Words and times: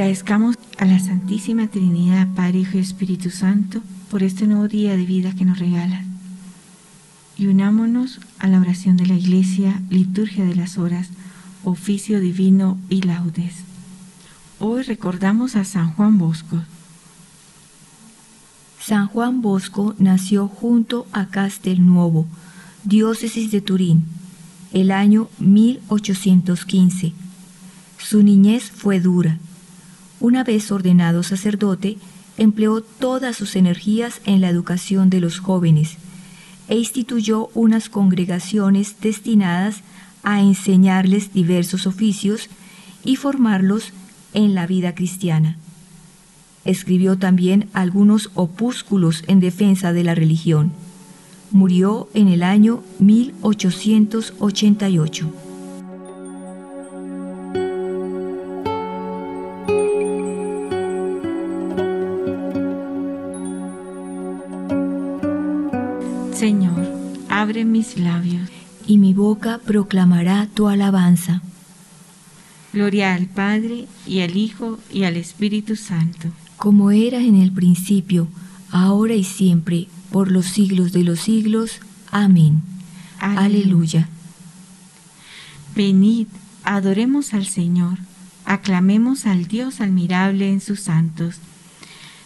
Agradezcamos 0.00 0.56
a 0.78 0.86
la 0.86 0.98
Santísima 0.98 1.68
Trinidad, 1.68 2.26
Padre, 2.34 2.60
Hijo 2.60 2.78
y 2.78 2.80
Espíritu 2.80 3.28
Santo, 3.28 3.82
por 4.10 4.22
este 4.22 4.46
nuevo 4.46 4.66
día 4.66 4.96
de 4.96 5.04
vida 5.04 5.34
que 5.34 5.44
nos 5.44 5.58
regala. 5.58 6.04
Y 7.36 7.48
unámonos 7.48 8.18
a 8.38 8.46
la 8.46 8.60
oración 8.60 8.96
de 8.96 9.04
la 9.04 9.12
Iglesia, 9.12 9.82
liturgia 9.90 10.46
de 10.46 10.54
las 10.54 10.78
horas, 10.78 11.10
oficio 11.64 12.18
divino 12.18 12.78
y 12.88 13.02
laudes. 13.02 13.56
Hoy 14.58 14.84
recordamos 14.84 15.54
a 15.54 15.64
San 15.66 15.92
Juan 15.92 16.16
Bosco. 16.16 16.62
San 18.80 19.06
Juan 19.06 19.42
Bosco 19.42 19.94
nació 19.98 20.48
junto 20.48 21.06
a 21.12 21.26
Castelnuovo, 21.26 22.26
diócesis 22.84 23.50
de 23.50 23.60
Turín, 23.60 24.04
el 24.72 24.92
año 24.92 25.28
1815. 25.40 27.12
Su 27.98 28.22
niñez 28.22 28.70
fue 28.70 28.98
dura 28.98 29.38
una 30.20 30.44
vez 30.44 30.70
ordenado 30.70 31.22
sacerdote, 31.22 31.96
empleó 32.36 32.82
todas 32.82 33.36
sus 33.36 33.56
energías 33.56 34.20
en 34.24 34.40
la 34.40 34.48
educación 34.48 35.10
de 35.10 35.20
los 35.20 35.40
jóvenes 35.40 35.96
e 36.68 36.76
instituyó 36.76 37.50
unas 37.54 37.88
congregaciones 37.88 39.00
destinadas 39.00 39.80
a 40.22 40.40
enseñarles 40.40 41.32
diversos 41.32 41.86
oficios 41.86 42.48
y 43.04 43.16
formarlos 43.16 43.92
en 44.34 44.54
la 44.54 44.68
vida 44.68 44.94
cristiana. 44.94 45.56
Escribió 46.64 47.18
también 47.18 47.68
algunos 47.72 48.30
opúsculos 48.34 49.24
en 49.26 49.40
defensa 49.40 49.92
de 49.92 50.04
la 50.04 50.14
religión. 50.14 50.70
Murió 51.50 52.08
en 52.14 52.28
el 52.28 52.44
año 52.44 52.84
1888. 53.00 55.49
Abre 67.40 67.64
mis 67.64 67.98
labios. 67.98 68.48
Y 68.86 68.98
mi 68.98 69.14
boca 69.14 69.60
proclamará 69.64 70.46
tu 70.52 70.68
alabanza. 70.68 71.42
Gloria 72.72 73.14
al 73.14 73.26
Padre, 73.26 73.86
y 74.06 74.20
al 74.20 74.36
Hijo, 74.36 74.78
y 74.92 75.04
al 75.04 75.16
Espíritu 75.16 75.76
Santo. 75.76 76.28
Como 76.56 76.90
era 76.90 77.18
en 77.20 77.36
el 77.36 77.50
principio, 77.50 78.28
ahora 78.70 79.14
y 79.14 79.24
siempre, 79.24 79.88
por 80.10 80.30
los 80.30 80.46
siglos 80.46 80.92
de 80.92 81.02
los 81.02 81.20
siglos. 81.20 81.80
Amén. 82.10 82.62
Aleluya. 83.18 84.08
Venid, 85.74 86.26
adoremos 86.64 87.32
al 87.32 87.46
Señor, 87.46 87.98
aclamemos 88.44 89.24
al 89.26 89.46
Dios 89.46 89.80
admirable 89.80 90.50
en 90.50 90.60
sus 90.60 90.80
santos. 90.80 91.36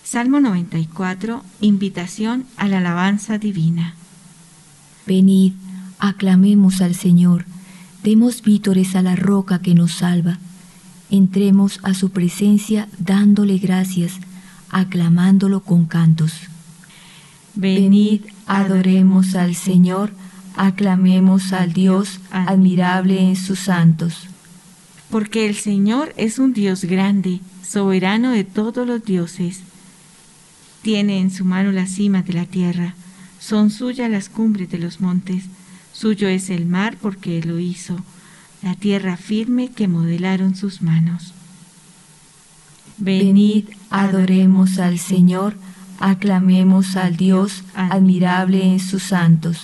Salmo 0.03 0.41
94, 0.41 1.45
invitación 1.61 2.47
a 2.57 2.69
la 2.69 2.79
alabanza 2.79 3.39
divina. 3.39 3.95
Venid, 5.07 5.53
aclamemos 5.99 6.81
al 6.81 6.95
Señor, 6.95 7.45
demos 8.03 8.41
vítores 8.43 8.97
a 8.97 9.03
la 9.03 9.17
roca 9.17 9.61
que 9.61 9.75
nos 9.75 9.92
salva. 9.92 10.39
Entremos 11.11 11.79
a 11.83 11.92
su 11.92 12.11
presencia 12.11 12.89
dándole 12.98 13.59
gracias, 13.59 14.14
aclamándolo 14.70 15.61
con 15.61 15.85
cantos. 15.85 16.33
Venid, 17.55 18.23
adoremos 18.47 19.35
al 19.35 19.55
Señor, 19.55 20.13
aclamemos 20.57 21.53
al 21.53 21.75
Dios 21.75 22.20
admirable 22.31 23.20
en 23.20 23.37
sus 23.37 23.59
santos. 23.59 24.29
Porque 25.11 25.47
el 25.47 25.55
Señor 25.55 26.14
es 26.17 26.39
un 26.39 26.55
Dios 26.55 26.85
grande, 26.85 27.41
soberano 27.63 28.31
de 28.31 28.45
todos 28.45 28.87
los 28.87 29.05
dioses. 29.05 29.61
Tiene 30.81 31.20
en 31.20 31.31
su 31.31 31.45
mano 31.45 31.73
la 31.73 31.87
cima 31.87 32.23
de 32.23 32.33
la 32.33 32.47
tierra 32.47 32.95
son 33.47 33.71
suyas 33.71 34.11
las 34.11 34.31
cumbres 34.31 34.71
de 34.71 34.79
los 34.79 35.03
montes, 35.03 35.45
suyo 35.93 36.29
es 36.29 36.49
el 36.49 36.65
mar 36.65 36.97
porque 37.01 37.43
lo 37.43 37.59
hizo, 37.59 37.97
la 38.63 38.75
tierra 38.75 39.19
firme 39.19 39.69
que 39.69 39.87
modelaron 39.87 40.57
sus 40.57 40.81
manos. 40.81 41.35
Venid, 42.97 43.67
adoremos 43.91 44.79
al 44.79 44.99
Señor, 44.99 45.57
aclamemos 46.01 46.97
al 46.97 47.19
Dios 47.19 47.65
admirable 47.75 48.65
en 48.65 48.81
sus 48.81 49.03
santos. 49.03 49.59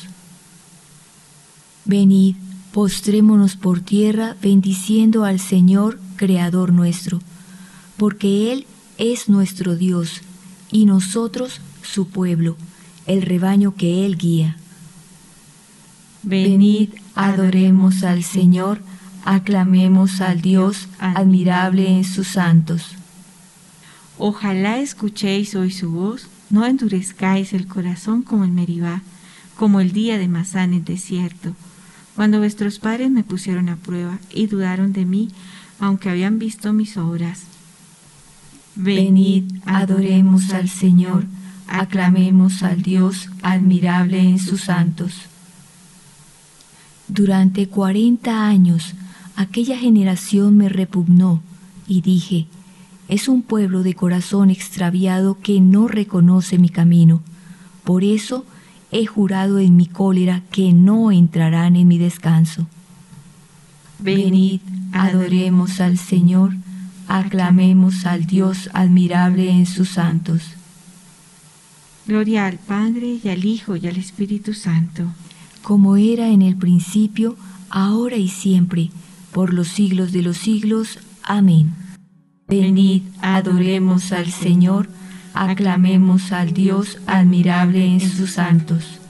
Venid, 1.86 2.36
postrémonos 2.72 3.56
por 3.56 3.80
tierra 3.80 4.36
bendiciendo 4.42 5.24
al 5.24 5.40
Señor, 5.40 5.98
Creador 6.16 6.74
nuestro, 6.74 7.20
porque 7.96 8.52
Él 8.52 8.66
es 8.98 9.30
nuestro 9.30 9.74
Dios 9.74 10.20
y 10.70 10.84
nosotros 10.84 11.62
su 11.82 12.08
pueblo 12.08 12.58
el 13.06 13.22
rebaño 13.22 13.74
que 13.74 14.04
Él 14.06 14.16
guía. 14.16 14.56
Venid, 16.22 16.90
adoremos 17.14 18.02
al 18.02 18.22
Señor, 18.24 18.80
aclamemos 19.24 20.20
al 20.20 20.40
Dios 20.40 20.88
admirable 20.98 21.88
en 21.88 22.04
sus 22.04 22.28
santos. 22.28 22.94
Ojalá 24.18 24.78
escuchéis 24.78 25.54
hoy 25.54 25.70
su 25.70 25.90
voz, 25.90 26.28
no 26.50 26.66
endurezcáis 26.66 27.52
el 27.52 27.66
corazón 27.66 28.22
como 28.22 28.44
el 28.44 28.50
Meribá, 28.50 29.02
como 29.56 29.80
el 29.80 29.92
día 29.92 30.18
de 30.18 30.28
Masá 30.28 30.64
en 30.64 30.74
el 30.74 30.84
desierto, 30.84 31.54
cuando 32.16 32.38
vuestros 32.38 32.78
padres 32.78 33.10
me 33.10 33.24
pusieron 33.24 33.68
a 33.68 33.76
prueba 33.76 34.18
y 34.30 34.46
dudaron 34.46 34.92
de 34.92 35.06
mí, 35.06 35.30
aunque 35.78 36.10
habían 36.10 36.38
visto 36.38 36.72
mis 36.72 36.96
obras. 36.98 37.44
Venid, 38.74 39.44
adoremos 39.64 40.50
al 40.50 40.68
Señor, 40.68 41.24
aclamemos 41.70 42.62
al 42.62 42.82
Dios 42.82 43.28
admirable 43.42 44.20
en 44.20 44.38
sus 44.38 44.62
santos. 44.62 45.14
Durante 47.08 47.68
cuarenta 47.68 48.46
años 48.46 48.94
aquella 49.36 49.78
generación 49.78 50.56
me 50.56 50.68
repugnó 50.68 51.40
y 51.86 52.02
dije, 52.02 52.46
es 53.08 53.28
un 53.28 53.42
pueblo 53.42 53.82
de 53.82 53.94
corazón 53.94 54.50
extraviado 54.50 55.38
que 55.40 55.60
no 55.60 55.88
reconoce 55.88 56.58
mi 56.58 56.68
camino. 56.68 57.22
Por 57.84 58.04
eso 58.04 58.44
he 58.92 59.06
jurado 59.06 59.58
en 59.58 59.76
mi 59.76 59.86
cólera 59.86 60.42
que 60.50 60.72
no 60.72 61.10
entrarán 61.10 61.76
en 61.76 61.88
mi 61.88 61.98
descanso. 61.98 62.66
Venid, 63.98 64.60
adoremos 64.92 65.80
al 65.80 65.98
Señor, 65.98 66.52
aclamemos 67.08 68.06
al 68.06 68.26
Dios 68.26 68.70
admirable 68.72 69.50
en 69.50 69.66
sus 69.66 69.90
santos. 69.90 70.54
Gloria 72.06 72.46
al 72.46 72.58
Padre 72.58 73.20
y 73.22 73.28
al 73.28 73.44
Hijo 73.44 73.76
y 73.76 73.86
al 73.86 73.96
Espíritu 73.96 74.54
Santo. 74.54 75.04
Como 75.62 75.96
era 75.96 76.28
en 76.28 76.42
el 76.42 76.56
principio, 76.56 77.36
ahora 77.68 78.16
y 78.16 78.28
siempre, 78.28 78.90
por 79.32 79.52
los 79.52 79.68
siglos 79.68 80.12
de 80.12 80.22
los 80.22 80.38
siglos. 80.38 80.98
Amén. 81.22 81.74
Venid, 82.48 83.02
adoremos 83.22 84.12
al 84.12 84.30
Señor, 84.32 84.88
aclamemos 85.34 86.32
al 86.32 86.52
Dios 86.52 86.98
admirable 87.06 87.84
en 87.84 88.00
sus 88.00 88.32
santos. 88.32 89.00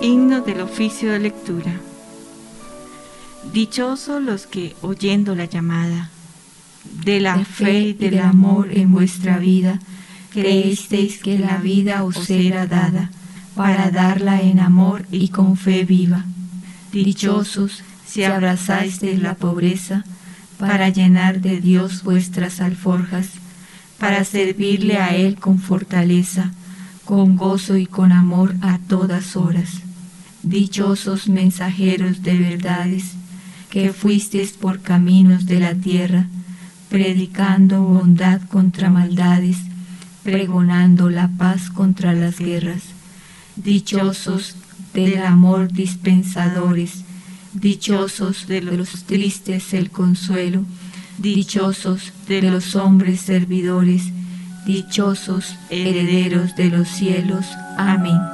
Himno 0.00 0.40
del 0.40 0.60
oficio 0.60 1.12
de 1.12 1.18
lectura. 1.20 1.80
Dichosos 3.52 4.22
los 4.22 4.46
que, 4.46 4.74
oyendo 4.82 5.34
la 5.34 5.44
llamada 5.44 6.10
de 7.04 7.20
la 7.20 7.44
fe 7.44 7.80
y 7.80 7.92
del 7.92 8.18
amor 8.18 8.68
en 8.72 8.92
vuestra 8.92 9.38
vida, 9.38 9.80
creísteis 10.32 11.18
que 11.18 11.38
la 11.38 11.58
vida 11.58 12.04
os 12.04 12.28
era 12.30 12.66
dada 12.66 13.10
para 13.54 13.90
darla 13.90 14.40
en 14.40 14.58
amor 14.58 15.06
y 15.10 15.28
con 15.28 15.56
fe 15.56 15.84
viva. 15.84 16.24
Dichosos 16.92 17.82
si 18.06 18.24
abrazáis 18.24 19.00
de 19.00 19.16
la 19.18 19.34
pobreza 19.34 20.04
para 20.58 20.88
llenar 20.88 21.40
de 21.40 21.60
Dios 21.60 22.02
vuestras 22.02 22.60
alforjas, 22.60 23.28
para 23.98 24.24
servirle 24.24 24.98
a 24.98 25.14
Él 25.14 25.36
con 25.36 25.58
fortaleza, 25.58 26.52
con 27.04 27.36
gozo 27.36 27.76
y 27.76 27.86
con 27.86 28.12
amor 28.12 28.54
a 28.60 28.78
todas 28.78 29.36
horas. 29.36 29.80
Dichosos 30.42 31.28
mensajeros 31.28 32.22
de 32.22 32.38
verdades, 32.38 33.14
que 33.74 33.92
fuisteis 33.92 34.52
por 34.52 34.82
caminos 34.82 35.46
de 35.46 35.58
la 35.58 35.74
tierra, 35.74 36.28
predicando 36.88 37.82
bondad 37.82 38.40
contra 38.42 38.88
maldades, 38.88 39.56
pregonando 40.22 41.10
la 41.10 41.26
paz 41.26 41.70
contra 41.70 42.12
las 42.12 42.38
guerras. 42.38 42.82
Dichosos 43.56 44.54
del 44.92 45.20
amor 45.24 45.72
dispensadores, 45.72 47.02
dichosos 47.52 48.46
de 48.46 48.60
los 48.60 49.06
tristes 49.06 49.74
el 49.74 49.90
consuelo, 49.90 50.62
dichosos 51.18 52.12
de 52.28 52.42
los 52.42 52.76
hombres 52.76 53.22
servidores, 53.22 54.04
dichosos 54.64 55.56
herederos 55.68 56.54
de 56.54 56.70
los 56.70 56.86
cielos. 56.86 57.46
Amén. 57.76 58.33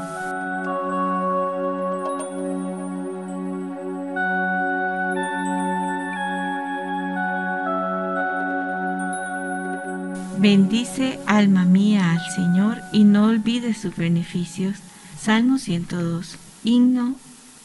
Bendice 10.41 11.19
alma 11.27 11.67
mía 11.67 12.13
al 12.13 12.35
Señor 12.35 12.79
y 12.95 13.05
no 13.05 13.27
olvides 13.27 13.77
sus 13.77 13.95
beneficios. 13.95 14.79
Salmo 15.21 15.59
102. 15.59 16.37
Himno 16.65 17.17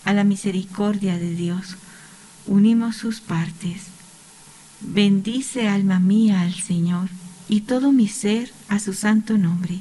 a 0.04 0.12
la 0.12 0.26
misericordia 0.26 1.18
de 1.18 1.34
Dios. 1.36 1.78
Unimos 2.46 2.98
sus 2.98 3.22
partes. 3.22 3.84
Bendice 4.82 5.70
alma 5.70 6.02
mía 6.02 6.42
al 6.42 6.54
Señor 6.54 7.08
y 7.48 7.62
todo 7.62 7.94
mi 7.94 8.10
ser 8.10 8.52
a 8.68 8.80
su 8.80 8.92
santo 8.92 9.38
nombre. 9.38 9.80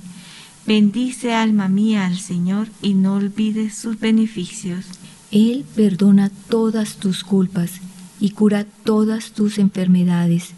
Bendice 0.64 1.34
alma 1.34 1.66
mía 1.66 2.06
al 2.06 2.16
Señor 2.16 2.68
y 2.80 2.94
no 2.94 3.14
olvides 3.14 3.74
sus 3.74 3.98
beneficios. 3.98 4.84
Él 5.32 5.64
perdona 5.74 6.30
todas 6.48 6.94
tus 6.98 7.24
culpas 7.24 7.72
y 8.20 8.30
cura 8.30 8.64
todas 8.84 9.32
tus 9.32 9.58
enfermedades. 9.58 10.54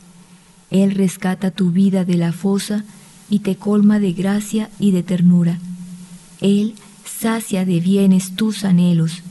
Él 0.71 0.93
rescata 0.93 1.51
tu 1.51 1.71
vida 1.71 2.05
de 2.05 2.17
la 2.17 2.33
fosa 2.33 2.85
y 3.29 3.41
te 3.41 3.57
colma 3.57 3.99
de 3.99 4.13
gracia 4.13 4.71
y 4.79 4.91
de 4.91 5.03
ternura. 5.03 5.59
Él 6.41 6.75
sacia 7.05 7.65
de 7.65 7.81
bienes 7.81 8.37
tus 8.37 8.65
anhelos 8.65 9.23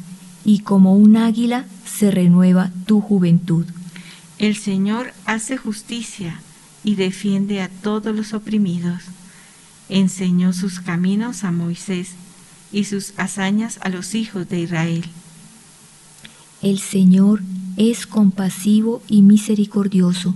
y 0.44 0.60
como 0.60 0.96
un 0.96 1.18
águila 1.18 1.66
se 1.86 2.12
renueva 2.12 2.72
tu 2.86 3.02
juventud. 3.02 3.66
El 4.38 4.56
Señor 4.56 5.14
hace 5.26 5.58
justicia 5.58 6.40
y 6.84 6.96
defiende 6.96 7.62
a 7.62 7.70
todos 7.70 8.16
los 8.16 8.34
oprimidos. 8.34 9.02
Enseñó 9.90 10.54
sus 10.54 10.80
caminos 10.80 11.44
a 11.44 11.52
Moisés 11.52 12.12
y 12.72 12.86
sus 12.86 13.14
hazañas 13.18 13.80
a 13.82 13.90
los 13.90 14.16
hijos 14.16 14.50
de 14.50 14.60
Israel. 14.60 15.06
El 16.62 16.80
Señor 16.80 17.42
es 17.78 18.08
compasivo 18.08 19.02
y 19.08 19.22
misericordioso, 19.22 20.36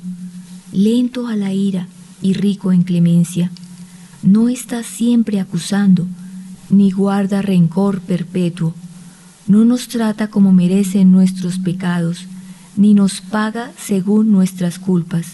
lento 0.71 1.27
a 1.27 1.35
la 1.35 1.53
ira 1.53 1.87
y 2.21 2.33
rico 2.33 2.71
en 2.71 2.83
clemencia. 2.83 3.51
No 4.21 4.49
está 4.49 4.83
siempre 4.83 5.39
acusando, 5.39 6.07
ni 6.69 6.91
guarda 6.91 7.41
rencor 7.41 8.01
perpetuo. 8.01 8.73
No 9.47 9.65
nos 9.65 9.87
trata 9.87 10.29
como 10.29 10.53
merecen 10.53 11.11
nuestros 11.11 11.57
pecados, 11.57 12.25
ni 12.75 12.93
nos 12.93 13.21
paga 13.21 13.71
según 13.77 14.31
nuestras 14.31 14.79
culpas. 14.79 15.27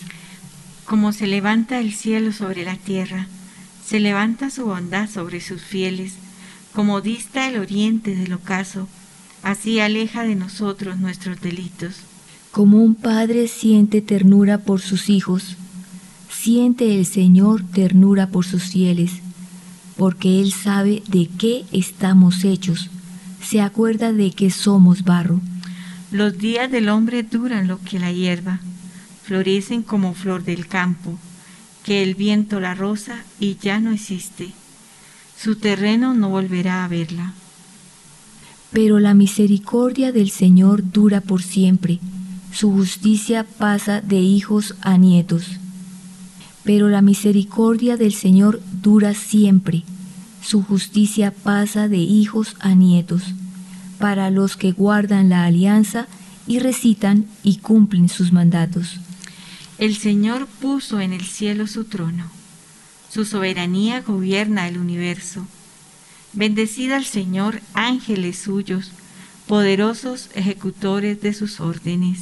Como 0.86 1.12
se 1.12 1.28
levanta 1.28 1.80
el 1.80 1.94
cielo 1.94 2.32
sobre 2.32 2.64
la 2.64 2.76
tierra, 2.76 3.28
se 3.86 4.00
levanta 4.00 4.50
su 4.50 4.66
bondad 4.66 5.10
sobre 5.10 5.42
sus 5.42 5.62
fieles, 5.62 6.14
como 6.74 7.02
dista 7.02 7.48
el 7.48 7.58
oriente 7.58 8.16
del 8.16 8.34
ocaso, 8.34 8.88
así 9.44 9.80
aleja 9.80 10.24
de 10.24 10.36
nosotros 10.36 10.98
nuestros 10.98 11.42
delitos. 11.42 11.96
Como 12.56 12.82
un 12.82 12.96
padre 12.96 13.50
siente 13.50 14.00
ternura 14.00 14.60
por 14.60 14.80
sus 14.80 15.10
hijos, 15.10 15.58
siente 16.30 16.98
el 16.98 17.06
Señor 17.06 17.62
ternura 17.64 18.28
por 18.28 18.46
sus 18.46 18.64
fieles, 18.64 19.12
porque 19.98 20.40
Él 20.40 20.54
sabe 20.54 21.04
de 21.10 21.28
qué 21.38 21.66
estamos 21.74 22.46
hechos, 22.46 22.90
se 23.44 23.60
acuerda 23.60 24.14
de 24.14 24.32
que 24.32 24.52
somos 24.52 25.04
barro. 25.04 25.42
Los 26.12 26.38
días 26.38 26.72
del 26.72 26.88
hombre 26.88 27.24
duran 27.24 27.68
lo 27.68 27.82
que 27.82 28.00
la 28.00 28.14
hierba, 28.14 28.62
florecen 29.24 29.84
como 29.84 30.14
flor 30.14 30.46
del 30.46 30.66
campo, 30.66 31.20
que 31.84 32.04
el 32.04 32.16
viento 32.16 32.62
la 32.62 32.74
roza 32.74 33.18
y 33.38 33.58
ya 33.58 33.82
no 33.82 33.92
existe. 33.92 34.54
Su 35.38 35.58
terreno 35.58 36.14
no 36.14 36.30
volverá 36.30 36.86
a 36.86 36.88
verla. 36.88 37.34
Pero 38.72 39.00
la 39.00 39.14
misericordia 39.14 40.14
del 40.14 40.30
Señor 40.30 40.90
dura 40.90 41.20
por 41.20 41.44
siempre, 41.44 42.00
su 42.56 42.72
justicia 42.72 43.44
pasa 43.44 44.00
de 44.00 44.16
hijos 44.16 44.76
a 44.80 44.96
nietos. 44.96 45.44
Pero 46.64 46.88
la 46.88 47.02
misericordia 47.02 47.98
del 47.98 48.14
Señor 48.14 48.62
dura 48.82 49.14
siempre, 49.14 49.84
su 50.42 50.64
justicia 50.64 51.32
pasa 51.32 51.90
de 51.90 51.98
hijos 51.98 52.56
a 52.62 52.74
nietos, 52.74 53.24
para 54.00 54.30
los 54.30 54.56
que 54.56 54.72
guardan 54.72 55.28
la 55.28 55.44
alianza 55.44 56.08
y 56.48 56.60
recitan 56.60 57.26
y 57.44 57.58
cumplen 57.58 58.08
sus 58.08 58.32
mandatos. 58.32 59.02
El 59.78 59.98
Señor 59.98 60.48
puso 60.48 61.02
en 61.02 61.12
el 61.12 61.26
cielo 61.26 61.68
su 61.68 61.84
trono, 61.84 62.32
su 63.12 63.26
soberanía 63.26 64.00
gobierna 64.00 64.70
el 64.70 64.78
universo. 64.78 65.46
Bendecida 66.32 66.96
al 66.96 67.06
Señor, 67.06 67.60
ángeles 67.74 68.38
suyos, 68.38 68.92
poderosos 69.46 70.30
ejecutores 70.36 71.22
de 71.22 71.34
sus 71.34 71.60
órdenes, 71.60 72.22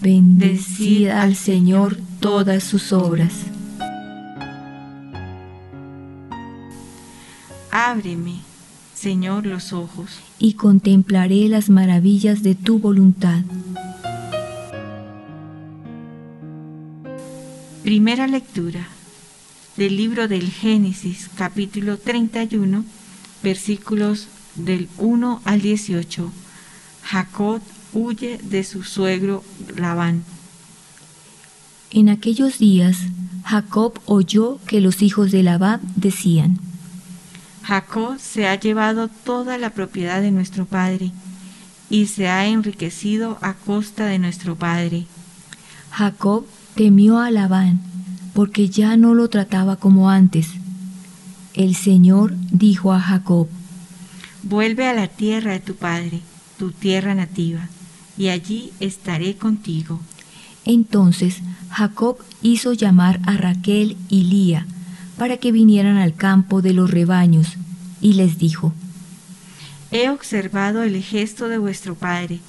Bendecid 0.00 1.08
al 1.08 1.36
Señor 1.36 1.98
todas 2.20 2.64
sus 2.64 2.92
obras. 2.92 3.32
Ábreme, 7.70 8.36
Señor, 8.94 9.46
los 9.46 9.72
ojos. 9.72 10.10
Y 10.38 10.54
contemplaré 10.54 11.48
las 11.48 11.70
maravillas 11.70 12.42
de 12.42 12.54
tu 12.54 12.78
voluntad. 12.78 13.42
Primera 17.82 18.26
lectura 18.26 18.88
del 19.76 19.96
libro 19.96 20.26
del 20.26 20.50
Génesis, 20.50 21.30
capítulo 21.36 21.98
31, 21.98 22.84
versículos 23.42 24.28
del 24.54 24.88
1 24.98 25.42
al 25.44 25.60
18. 25.60 26.32
Jacob 27.02 27.60
huye 27.94 28.38
de 28.42 28.64
su 28.64 28.82
suegro 28.82 29.42
Labán. 29.76 30.24
En 31.90 32.08
aquellos 32.08 32.58
días, 32.58 32.98
Jacob 33.44 34.00
oyó 34.04 34.58
que 34.66 34.80
los 34.80 35.00
hijos 35.00 35.30
de 35.30 35.42
Labán 35.42 35.80
decían, 35.96 36.58
Jacob 37.62 38.18
se 38.18 38.46
ha 38.46 38.58
llevado 38.58 39.08
toda 39.08 39.56
la 39.56 39.70
propiedad 39.70 40.20
de 40.20 40.30
nuestro 40.30 40.66
padre 40.66 41.12
y 41.88 42.06
se 42.06 42.28
ha 42.28 42.46
enriquecido 42.46 43.38
a 43.40 43.54
costa 43.54 44.06
de 44.06 44.18
nuestro 44.18 44.56
padre. 44.56 45.06
Jacob 45.90 46.44
temió 46.74 47.18
a 47.18 47.30
Labán 47.30 47.80
porque 48.34 48.68
ya 48.68 48.96
no 48.96 49.14
lo 49.14 49.28
trataba 49.28 49.76
como 49.76 50.10
antes. 50.10 50.48
El 51.54 51.76
Señor 51.76 52.34
dijo 52.50 52.92
a 52.92 53.00
Jacob, 53.00 53.48
Vuelve 54.42 54.86
a 54.86 54.92
la 54.92 55.06
tierra 55.06 55.52
de 55.52 55.60
tu 55.60 55.76
padre, 55.76 56.20
tu 56.58 56.72
tierra 56.72 57.14
nativa, 57.14 57.68
y 58.16 58.28
allí 58.28 58.72
estaré 58.80 59.36
contigo. 59.36 60.00
Entonces 60.64 61.38
Jacob 61.70 62.18
hizo 62.42 62.72
llamar 62.72 63.20
a 63.26 63.36
Raquel 63.36 63.96
y 64.08 64.24
Lía 64.24 64.66
para 65.18 65.36
que 65.36 65.52
vinieran 65.52 65.96
al 65.96 66.14
campo 66.14 66.62
de 66.62 66.72
los 66.72 66.90
rebaños, 66.90 67.56
y 68.00 68.14
les 68.14 68.38
dijo, 68.38 68.72
He 69.90 70.08
observado 70.10 70.82
el 70.82 71.00
gesto 71.02 71.48
de 71.48 71.58
vuestro 71.58 71.94
padre, 71.94 72.40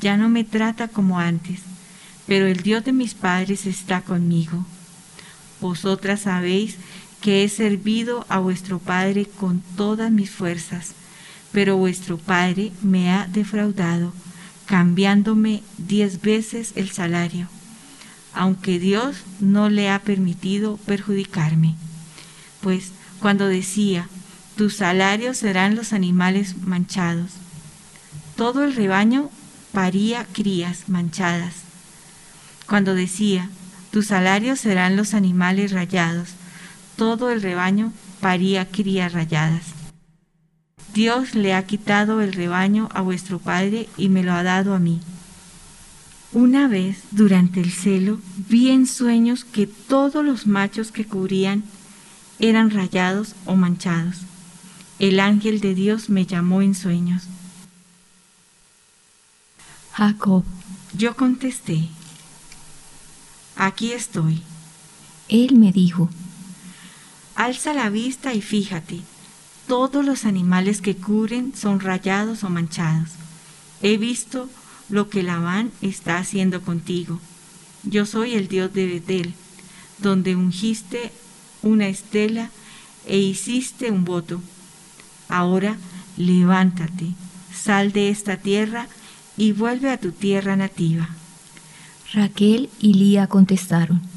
ya 0.00 0.16
no 0.16 0.28
me 0.28 0.44
trata 0.44 0.88
como 0.88 1.18
antes, 1.18 1.60
pero 2.26 2.46
el 2.46 2.62
Dios 2.62 2.84
de 2.84 2.92
mis 2.92 3.14
padres 3.14 3.66
está 3.66 4.00
conmigo. 4.00 4.64
Vosotras 5.60 6.20
sabéis 6.20 6.76
que 7.20 7.42
he 7.42 7.48
servido 7.48 8.26
a 8.28 8.38
vuestro 8.38 8.78
Padre 8.78 9.26
con 9.26 9.62
todas 9.76 10.12
mis 10.12 10.30
fuerzas, 10.30 10.92
pero 11.52 11.78
vuestro 11.78 12.18
Padre 12.18 12.70
me 12.82 13.10
ha 13.10 13.26
defraudado, 13.26 14.12
cambiándome 14.66 15.62
diez 15.78 16.20
veces 16.20 16.72
el 16.76 16.90
salario, 16.90 17.48
aunque 18.32 18.78
Dios 18.78 19.16
no 19.40 19.68
le 19.68 19.90
ha 19.90 19.98
permitido 20.00 20.76
perjudicarme. 20.78 21.76
Pues 22.60 22.92
cuando 23.20 23.46
decía, 23.46 24.08
tus 24.56 24.76
salarios 24.76 25.38
serán 25.38 25.74
los 25.74 25.92
animales 25.92 26.56
manchados, 26.58 27.30
todo 28.36 28.64
el 28.64 28.74
rebaño 28.74 29.30
paría 29.72 30.24
crías 30.24 30.88
manchadas. 30.88 31.54
Cuando 32.66 32.94
decía, 32.94 33.48
tus 33.92 34.06
salarios 34.06 34.58
serán 34.58 34.96
los 34.96 35.14
animales 35.14 35.70
rayados. 35.70 36.30
Todo 36.96 37.30
el 37.30 37.42
rebaño 37.42 37.92
paría 38.20 38.68
crías 38.68 39.12
rayadas. 39.12 39.73
Dios 40.94 41.34
le 41.34 41.54
ha 41.54 41.66
quitado 41.66 42.20
el 42.20 42.32
rebaño 42.32 42.88
a 42.94 43.00
vuestro 43.00 43.40
padre 43.40 43.88
y 43.96 44.08
me 44.08 44.22
lo 44.22 44.32
ha 44.32 44.44
dado 44.44 44.74
a 44.74 44.78
mí. 44.78 45.00
Una 46.32 46.68
vez, 46.68 46.98
durante 47.10 47.60
el 47.60 47.72
celo, 47.72 48.20
vi 48.48 48.70
en 48.70 48.86
sueños 48.86 49.44
que 49.44 49.66
todos 49.66 50.24
los 50.24 50.46
machos 50.46 50.92
que 50.92 51.04
cubrían 51.04 51.64
eran 52.38 52.70
rayados 52.70 53.34
o 53.44 53.56
manchados. 53.56 54.18
El 55.00 55.18
ángel 55.18 55.60
de 55.60 55.74
Dios 55.74 56.08
me 56.10 56.26
llamó 56.26 56.62
en 56.62 56.76
sueños. 56.76 57.24
Jacob. 59.92 60.44
Yo 60.96 61.16
contesté, 61.16 61.88
aquí 63.56 63.90
estoy. 63.92 64.42
Él 65.28 65.56
me 65.56 65.72
dijo, 65.72 66.08
alza 67.34 67.74
la 67.74 67.90
vista 67.90 68.32
y 68.32 68.40
fíjate, 68.40 69.00
todos 69.66 70.04
los 70.04 70.24
animales 70.24 70.80
que 70.80 70.96
cubren 70.96 71.52
son 71.54 71.80
rayados 71.80 72.44
o 72.44 72.50
manchados. 72.50 73.10
He 73.82 73.96
visto 73.96 74.48
lo 74.88 75.08
que 75.08 75.22
Labán 75.22 75.70
está 75.82 76.18
haciendo 76.18 76.62
contigo. 76.62 77.20
Yo 77.82 78.06
soy 78.06 78.34
el 78.34 78.48
Dios 78.48 78.72
de 78.72 78.86
Betel, 78.86 79.34
donde 79.98 80.36
ungiste 80.36 81.12
una 81.62 81.88
estela 81.88 82.50
e 83.06 83.18
hiciste 83.18 83.90
un 83.90 84.04
voto. 84.04 84.40
Ahora 85.28 85.76
levántate, 86.16 87.14
sal 87.52 87.92
de 87.92 88.10
esta 88.10 88.36
tierra 88.36 88.88
y 89.36 89.52
vuelve 89.52 89.90
a 89.90 89.98
tu 89.98 90.12
tierra 90.12 90.56
nativa. 90.56 91.08
Raquel 92.12 92.70
y 92.80 92.94
Lía 92.94 93.26
contestaron. 93.26 94.13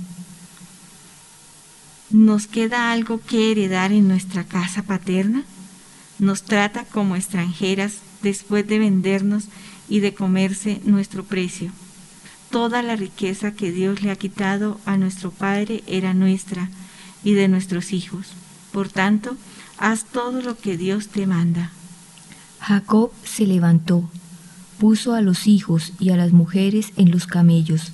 ¿Nos 2.10 2.48
queda 2.48 2.94
algo 2.94 3.20
que 3.20 3.52
heredar 3.52 3.92
en 3.92 4.08
nuestra 4.08 4.46
casa 4.46 4.82
paterna? 4.82 5.44
Nos 6.20 6.44
trata 6.44 6.86
como 6.86 7.18
extranjeras 7.18 7.98
después 8.24 8.66
de 8.66 8.80
vendernos 8.80 9.46
y 9.90 10.00
de 10.00 10.14
comerse 10.14 10.80
nuestro 10.86 11.26
precio. 11.26 11.72
Toda 12.50 12.82
la 12.82 12.96
riqueza 12.96 13.52
que 13.52 13.74
Dios 13.74 14.02
le 14.02 14.12
ha 14.12 14.16
quitado 14.16 14.80
a 14.86 14.96
nuestro 14.96 15.32
Padre 15.32 15.84
era 15.86 16.14
nuestra 16.14 16.70
y 17.26 17.34
de 17.34 17.50
nuestros 17.50 17.92
hijos. 17.92 18.28
Por 18.72 18.88
tanto, 18.88 19.36
haz 19.78 20.06
todo 20.06 20.42
lo 20.42 20.58
que 20.58 20.78
Dios 20.78 21.10
te 21.10 21.28
manda. 21.28 21.72
Jacob 22.62 23.12
se 23.26 23.46
levantó, 23.46 24.10
puso 24.80 25.14
a 25.14 25.22
los 25.22 25.46
hijos 25.46 25.92
y 26.00 26.12
a 26.12 26.18
las 26.18 26.32
mujeres 26.32 26.94
en 26.96 27.12
los 27.12 27.28
camellos, 27.28 27.92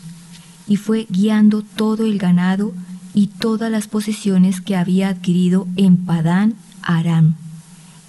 y 0.67 0.77
fue 0.77 1.08
guiando 1.10 1.63
todo 1.63 2.05
el 2.05 2.20
ganado 2.20 2.74
y 3.13 3.27
todas 3.27 3.72
las 3.72 3.88
posesiones 3.88 4.62
que 4.62 4.75
había 4.75 5.10
adquirido 5.10 5.67
en 5.75 5.98
Padán 5.98 6.55
Aram, 6.82 7.36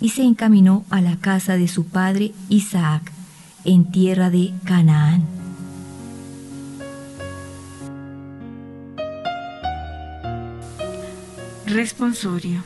y 0.00 0.11
se 0.11 0.23
encaminó 0.23 0.84
a 0.90 1.00
la 1.00 1.16
casa 1.16 1.56
de 1.56 1.68
su 1.68 1.87
padre 1.87 2.32
Isaac 2.49 3.12
en 3.64 3.90
tierra 3.90 4.30
de 4.30 4.52
Canaán. 4.64 5.25
Responsorio. 11.66 12.62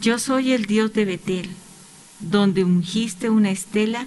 Yo 0.00 0.18
soy 0.18 0.52
el 0.52 0.66
Dios 0.66 0.92
de 0.92 1.04
Betel, 1.04 1.50
donde 2.20 2.64
ungiste 2.64 3.30
una 3.30 3.50
estela 3.50 4.06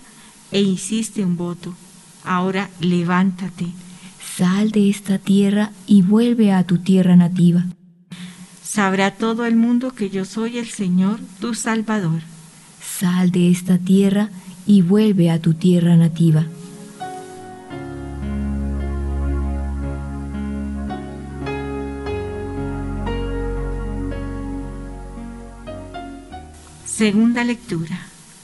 e 0.51 0.62
hiciste 0.62 1.25
un 1.25 1.36
voto. 1.36 1.74
Ahora 2.24 2.70
levántate. 2.79 3.68
Sal 4.20 4.72
de 4.72 4.90
esta 4.90 5.18
tierra 5.18 5.72
y 5.88 6.02
vuelve 6.02 6.52
a 6.52 6.64
tu 6.64 6.78
tierra 6.78 7.16
nativa. 7.16 7.66
Sabrá 8.64 9.12
todo 9.12 9.46
el 9.46 9.56
mundo 9.56 9.92
que 9.92 10.10
yo 10.10 10.26
soy 10.26 10.58
el 10.58 10.68
Señor, 10.68 11.20
tu 11.40 11.54
Salvador. 11.54 12.22
Sal 12.82 13.32
de 13.32 13.50
esta 13.50 13.78
tierra 13.78 14.30
y 14.66 14.82
vuelve 14.82 15.32
a 15.32 15.40
tu 15.40 15.54
tierra 15.56 15.96
nativa. 15.96 16.46
Segunda 26.86 27.44
lectura 27.46 27.98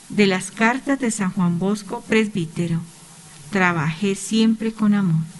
de 0.10 0.27
las 0.27 0.50
cartas 0.50 1.00
de 1.00 1.12
San 1.12 1.32
Juan 1.32 1.60
Bosco, 1.60 2.01
presbítero. 2.08 2.79
Trabajé 3.51 4.15
siempre 4.15 4.72
con 4.72 4.94
amor. 4.94 5.35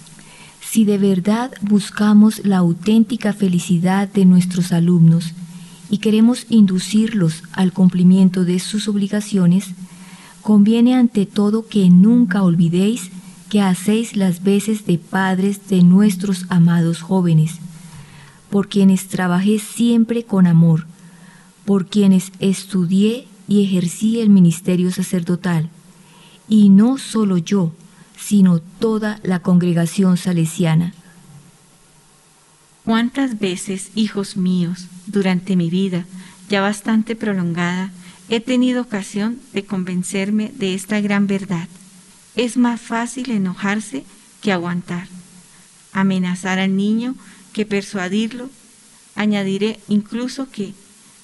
Si 0.76 0.84
de 0.84 0.98
verdad 0.98 1.54
buscamos 1.62 2.44
la 2.44 2.58
auténtica 2.58 3.32
felicidad 3.32 4.10
de 4.10 4.26
nuestros 4.26 4.74
alumnos 4.74 5.32
y 5.90 6.00
queremos 6.00 6.48
inducirlos 6.50 7.44
al 7.54 7.72
cumplimiento 7.72 8.44
de 8.44 8.60
sus 8.60 8.90
obligaciones, 8.90 9.68
conviene 10.42 10.94
ante 10.94 11.26
todo 11.26 11.66
que 11.66 11.90
nunca 11.90 12.44
olvidéis 12.44 13.10
que 13.48 13.62
hacéis 13.62 14.18
las 14.18 14.44
veces 14.44 14.86
de 14.86 14.98
padres 14.98 15.66
de 15.70 15.82
nuestros 15.82 16.46
amados 16.50 17.02
jóvenes, 17.02 17.54
por 18.50 18.68
quienes 18.68 19.08
trabajé 19.08 19.60
siempre 19.60 20.26
con 20.26 20.46
amor, 20.46 20.88
por 21.64 21.86
quienes 21.86 22.34
estudié 22.42 23.30
y 23.48 23.64
ejercí 23.64 24.20
el 24.20 24.30
ministerio 24.30 24.92
sacerdotal, 24.92 25.70
y 26.50 26.68
no 26.68 26.98
solo 26.98 27.38
yo, 27.38 27.72
sino 28.18 28.60
toda 28.60 29.20
la 29.24 29.40
congregación 29.40 30.18
salesiana. 30.18 30.94
¿Cuántas 32.84 33.40
veces, 33.40 33.92
hijos 33.96 34.38
míos, 34.38 34.88
durante 35.08 35.56
mi 35.56 35.70
vida, 35.70 36.06
ya 36.50 36.62
bastante 36.62 37.16
prolongada, 37.16 37.92
he 38.30 38.40
tenido 38.40 38.82
ocasión 38.82 39.40
de 39.54 39.66
convencerme 39.66 40.52
de 40.56 40.74
esta 40.74 41.00
gran 41.00 41.28
verdad. 41.28 41.68
Es 42.36 42.58
más 42.58 42.82
fácil 42.82 43.32
enojarse 43.32 44.04
que 44.42 44.52
aguantar, 44.52 45.08
amenazar 45.94 46.60
al 46.60 46.76
niño 46.76 47.16
que 47.54 47.66
persuadirlo. 47.66 48.50
Añadiré 49.16 49.80
incluso 49.88 50.50
que, 50.50 50.74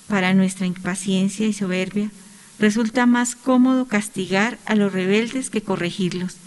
para 0.07 0.33
nuestra 0.33 0.65
impaciencia 0.65 1.47
y 1.47 1.53
soberbia, 1.53 2.11
resulta 2.59 3.05
más 3.05 3.35
cómodo 3.35 3.87
castigar 3.87 4.57
a 4.65 4.75
los 4.75 4.93
rebeldes 4.93 5.49
que 5.49 5.61
corregirlos, 5.61 6.37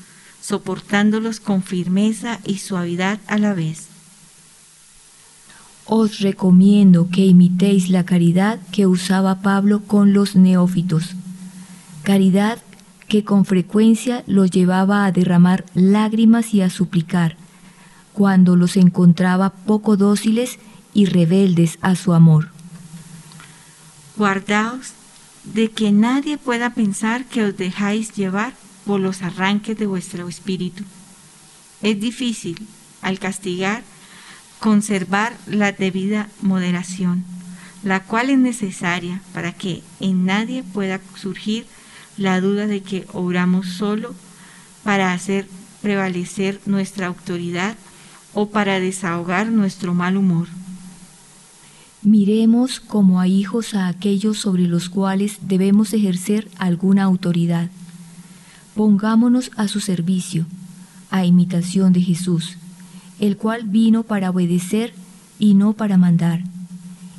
soportándolos 0.45 1.41
con 1.41 1.63
firmeza 1.63 2.39
y 2.45 2.59
suavidad 2.59 3.19
a 3.29 3.39
la 3.39 3.55
vez. 3.55 3.87
Os 5.87 6.21
recomiendo 6.21 7.09
que 7.11 7.25
imitéis 7.25 7.89
la 7.89 8.05
caridad 8.05 8.59
que 8.71 8.87
usaba 8.87 9.41
Pablo 9.41 9.81
con 9.81 10.13
los 10.13 10.37
neófitos, 10.37 11.15
caridad 12.03 12.59
que 13.09 13.25
con 13.25 13.47
frecuencia 13.47 14.23
los 14.27 14.51
llevaba 14.51 15.07
a 15.07 15.13
derramar 15.13 15.65
lágrimas 15.75 16.53
y 16.53 16.61
a 16.61 16.69
suplicar, 16.69 17.37
cuando 18.13 18.55
los 18.55 18.77
encontraba 18.77 19.51
poco 19.51 19.97
dóciles 19.97 20.59
y 20.93 21.07
rebeldes 21.07 21.79
a 21.81 21.95
su 21.95 22.13
amor. 22.13 22.51
Guardaos 24.17 24.93
de 25.45 25.71
que 25.71 25.91
nadie 25.91 26.37
pueda 26.37 26.75
pensar 26.75 27.25
que 27.25 27.45
os 27.45 27.57
dejáis 27.57 28.13
llevar 28.15 28.53
por 28.85 29.01
los 29.01 29.23
arranques 29.23 29.79
de 29.79 29.87
vuestro 29.87 30.29
espíritu. 30.29 30.85
Es 31.83 32.01
difícil, 32.01 32.67
al 33.03 33.19
castigar, 33.19 33.83
conservar 34.61 35.37
la 35.47 35.73
debida 35.73 36.29
moderación, 36.41 37.25
la 37.83 38.01
cual 38.01 38.31
es 38.31 38.39
necesaria 38.39 39.21
para 39.33 39.53
que 39.53 39.83
en 40.01 40.25
nadie 40.25 40.63
pueda 40.63 41.01
surgir 41.17 41.67
la 42.17 42.41
duda 42.41 42.67
de 42.67 42.83
que 42.83 43.07
obramos 43.13 43.67
solo 43.67 44.15
para 44.83 45.13
hacer 45.13 45.49
prevalecer 45.83 46.61
nuestra 46.65 47.09
autoridad 47.09 47.77
o 48.33 48.49
para 48.49 48.81
desahogar 48.81 49.49
nuestro 49.49 49.93
mal 49.93 50.17
humor. 50.17 50.49
Miremos 52.03 52.81
como 52.81 53.21
a 53.21 53.29
hijos 53.29 53.75
a 53.75 53.89
aquellos 53.89 54.39
sobre 54.39 54.63
los 54.63 54.89
cuales 54.89 55.39
debemos 55.43 55.93
ejercer 55.93 56.49
alguna 56.59 57.03
autoridad. 57.03 57.71
Pongámonos 58.75 59.51
a 59.57 59.69
su 59.69 59.81
servicio, 59.81 60.47
a 61.11 61.25
imitación 61.25 61.93
de 61.93 62.01
Jesús 62.01 62.57
el 63.19 63.37
cual 63.37 63.65
vino 63.65 64.03
para 64.03 64.31
obedecer 64.31 64.93
y 65.39 65.55
no 65.55 65.73
para 65.73 65.97
mandar. 65.97 66.43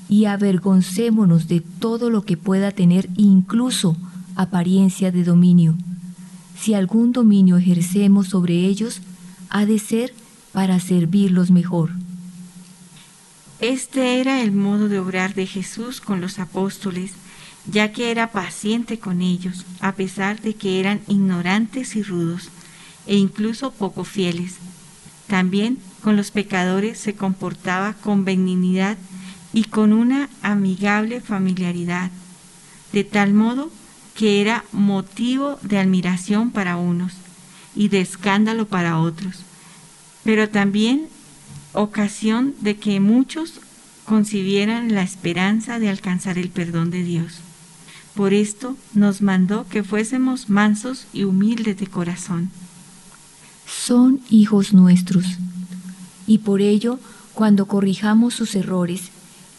Y 0.09 0.25
avergoncémonos 0.25 1.47
de 1.47 1.61
todo 1.61 2.09
lo 2.09 2.23
que 2.23 2.37
pueda 2.37 2.71
tener 2.71 3.09
incluso 3.15 3.97
apariencia 4.35 5.11
de 5.11 5.23
dominio. 5.23 5.75
Si 6.59 6.73
algún 6.73 7.11
dominio 7.11 7.57
ejercemos 7.57 8.27
sobre 8.27 8.65
ellos, 8.65 9.01
ha 9.49 9.65
de 9.65 9.79
ser 9.79 10.13
para 10.51 10.79
servirlos 10.79 11.51
mejor. 11.51 11.91
Este 13.59 14.19
era 14.19 14.41
el 14.41 14.51
modo 14.51 14.89
de 14.89 14.99
obrar 14.99 15.33
de 15.33 15.47
Jesús 15.47 16.01
con 16.01 16.21
los 16.21 16.39
apóstoles, 16.39 17.13
ya 17.67 17.91
que 17.91 18.11
era 18.11 18.31
paciente 18.31 18.99
con 18.99 19.21
ellos, 19.21 19.65
a 19.79 19.93
pesar 19.93 20.41
de 20.41 20.55
que 20.55 20.79
eran 20.79 21.01
ignorantes 21.07 21.95
y 21.95 22.03
rudos, 22.03 22.49
e 23.07 23.15
incluso 23.15 23.71
poco 23.71 24.03
fieles 24.03 24.55
también 25.27 25.79
con 26.03 26.15
los 26.15 26.31
pecadores 26.31 26.99
se 26.99 27.15
comportaba 27.15 27.93
con 27.93 28.25
benignidad 28.25 28.97
y 29.53 29.63
con 29.63 29.93
una 29.93 30.29
amigable 30.41 31.21
familiaridad, 31.21 32.11
de 32.93 33.03
tal 33.03 33.33
modo 33.33 33.71
que 34.13 34.41
era 34.41 34.63
motivo 34.71 35.57
de 35.61 35.79
admiración 35.79 36.51
para 36.51 36.77
unos 36.77 37.13
y 37.75 37.89
de 37.89 38.01
escándalo 38.01 38.67
para 38.67 38.99
otros, 38.99 39.39
pero 40.23 40.49
también 40.49 41.07
ocasión 41.73 42.53
de 42.61 42.77
que 42.77 42.99
muchos 42.99 43.59
concibieran 44.05 44.93
la 44.93 45.01
esperanza 45.01 45.79
de 45.79 45.89
alcanzar 45.89 46.37
el 46.37 46.49
perdón 46.49 46.91
de 46.91 47.03
Dios. 47.03 47.39
Por 48.15 48.33
esto 48.33 48.77
nos 48.93 49.21
mandó 49.21 49.67
que 49.67 49.83
fuésemos 49.83 50.49
mansos 50.49 51.05
y 51.11 51.25
humildes 51.25 51.77
de 51.77 51.87
corazón. 51.87 52.49
Son 53.67 54.21
hijos 54.29 54.73
nuestros, 54.73 55.25
y 56.25 56.39
por 56.39 56.61
ello, 56.61 56.99
cuando 57.33 57.65
corrijamos 57.65 58.33
sus 58.33 58.55
errores, 58.55 59.11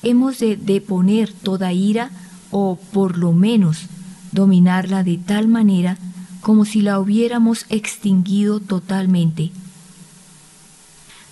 hemos 0.03 0.39
de 0.39 0.57
deponer 0.57 1.33
toda 1.33 1.73
ira 1.73 2.11
o, 2.51 2.79
por 2.93 3.19
lo 3.19 3.33
menos, 3.33 3.87
dominarla 4.33 5.03
de 5.03 5.19
tal 5.19 5.49
manera 5.49 5.99
como 6.41 6.65
si 6.65 6.81
la 6.81 7.01
hubiéramos 7.01 7.67
extinguido 7.69 8.61
totalmente. 8.61 9.51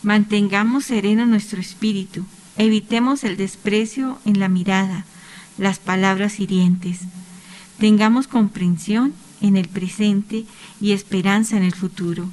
Mantengamos 0.03 0.87
sereno 0.87 1.25
nuestro 1.25 1.61
espíritu, 1.61 2.25
evitemos 2.59 3.25
el 3.25 3.37
desprecio 3.37 4.19
en 4.25 4.41
la 4.41 4.49
mirada, 4.49 5.07
las 5.59 5.79
palabras 5.79 6.41
hirientes. 6.41 7.01
Tengamos 7.79 8.27
comprensión 8.27 9.13
en 9.41 9.57
el 9.57 9.69
presente 9.69 10.45
y 10.81 10.93
esperanza 10.93 11.57
en 11.57 11.65
el 11.65 11.75
futuro, 11.75 12.29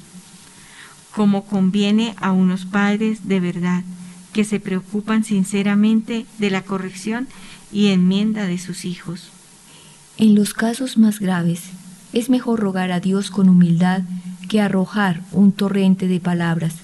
como 1.14 1.44
conviene 1.44 2.14
a 2.18 2.32
unos 2.32 2.64
padres 2.64 3.28
de 3.28 3.40
verdad 3.40 3.84
que 4.32 4.44
se 4.44 4.60
preocupan 4.60 5.24
sinceramente 5.24 6.26
de 6.38 6.50
la 6.50 6.62
corrección 6.62 7.28
y 7.70 7.88
enmienda 7.88 8.46
de 8.46 8.58
sus 8.58 8.84
hijos. 8.84 9.28
En 10.16 10.34
los 10.34 10.54
casos 10.54 10.96
más 10.96 11.20
graves, 11.20 11.60
es 12.12 12.30
mejor 12.30 12.60
rogar 12.60 12.92
a 12.92 13.00
Dios 13.00 13.30
con 13.30 13.48
humildad 13.48 14.02
que 14.48 14.60
arrojar 14.60 15.22
un 15.32 15.52
torrente 15.52 16.08
de 16.08 16.20
palabras, 16.20 16.74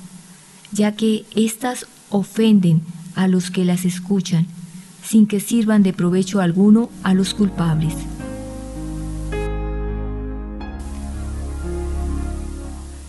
ya 0.72 0.92
que 0.92 1.24
éstas 1.34 1.86
ofenden 2.10 2.82
a 3.14 3.28
los 3.28 3.50
que 3.50 3.64
las 3.64 3.84
escuchan 3.84 4.46
sin 5.08 5.26
que 5.26 5.40
sirvan 5.40 5.82
de 5.82 5.94
provecho 5.94 6.40
alguno 6.40 6.90
a 7.02 7.14
los 7.14 7.32
culpables. 7.32 7.94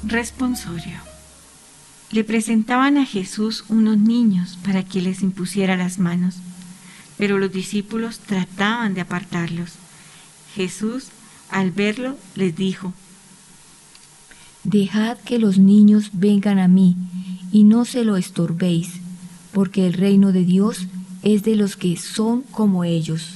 Responsorio. 0.04 0.98
Le 2.12 2.24
presentaban 2.24 2.98
a 2.98 3.06
Jesús 3.06 3.66
unos 3.68 3.98
niños 3.98 4.58
para 4.64 4.84
que 4.84 5.02
les 5.02 5.22
impusiera 5.22 5.76
las 5.76 6.00
manos, 6.00 6.38
pero 7.18 7.38
los 7.38 7.52
discípulos 7.52 8.20
trataban 8.20 8.94
de 8.94 9.02
apartarlos. 9.02 9.74
Jesús, 10.56 11.08
al 11.52 11.72
verlo, 11.72 12.16
les 12.36 12.56
dijo, 12.56 12.94
Dejad 14.64 15.18
que 15.18 15.38
los 15.38 15.58
niños 15.58 16.12
vengan 16.14 16.60
a 16.60 16.70
mí 16.70 16.96
y 17.52 17.66
no 17.66 17.84
se 17.84 18.06
lo 18.06 18.16
estorbéis, 18.16 18.94
porque 19.52 19.86
el 19.86 19.94
reino 19.94 20.32
de 20.32 20.46
Dios 20.46 20.88
es 21.24 21.44
de 21.44 21.56
los 21.56 21.76
que 21.76 21.98
son 21.98 22.42
como 22.44 22.84
ellos. 22.84 23.36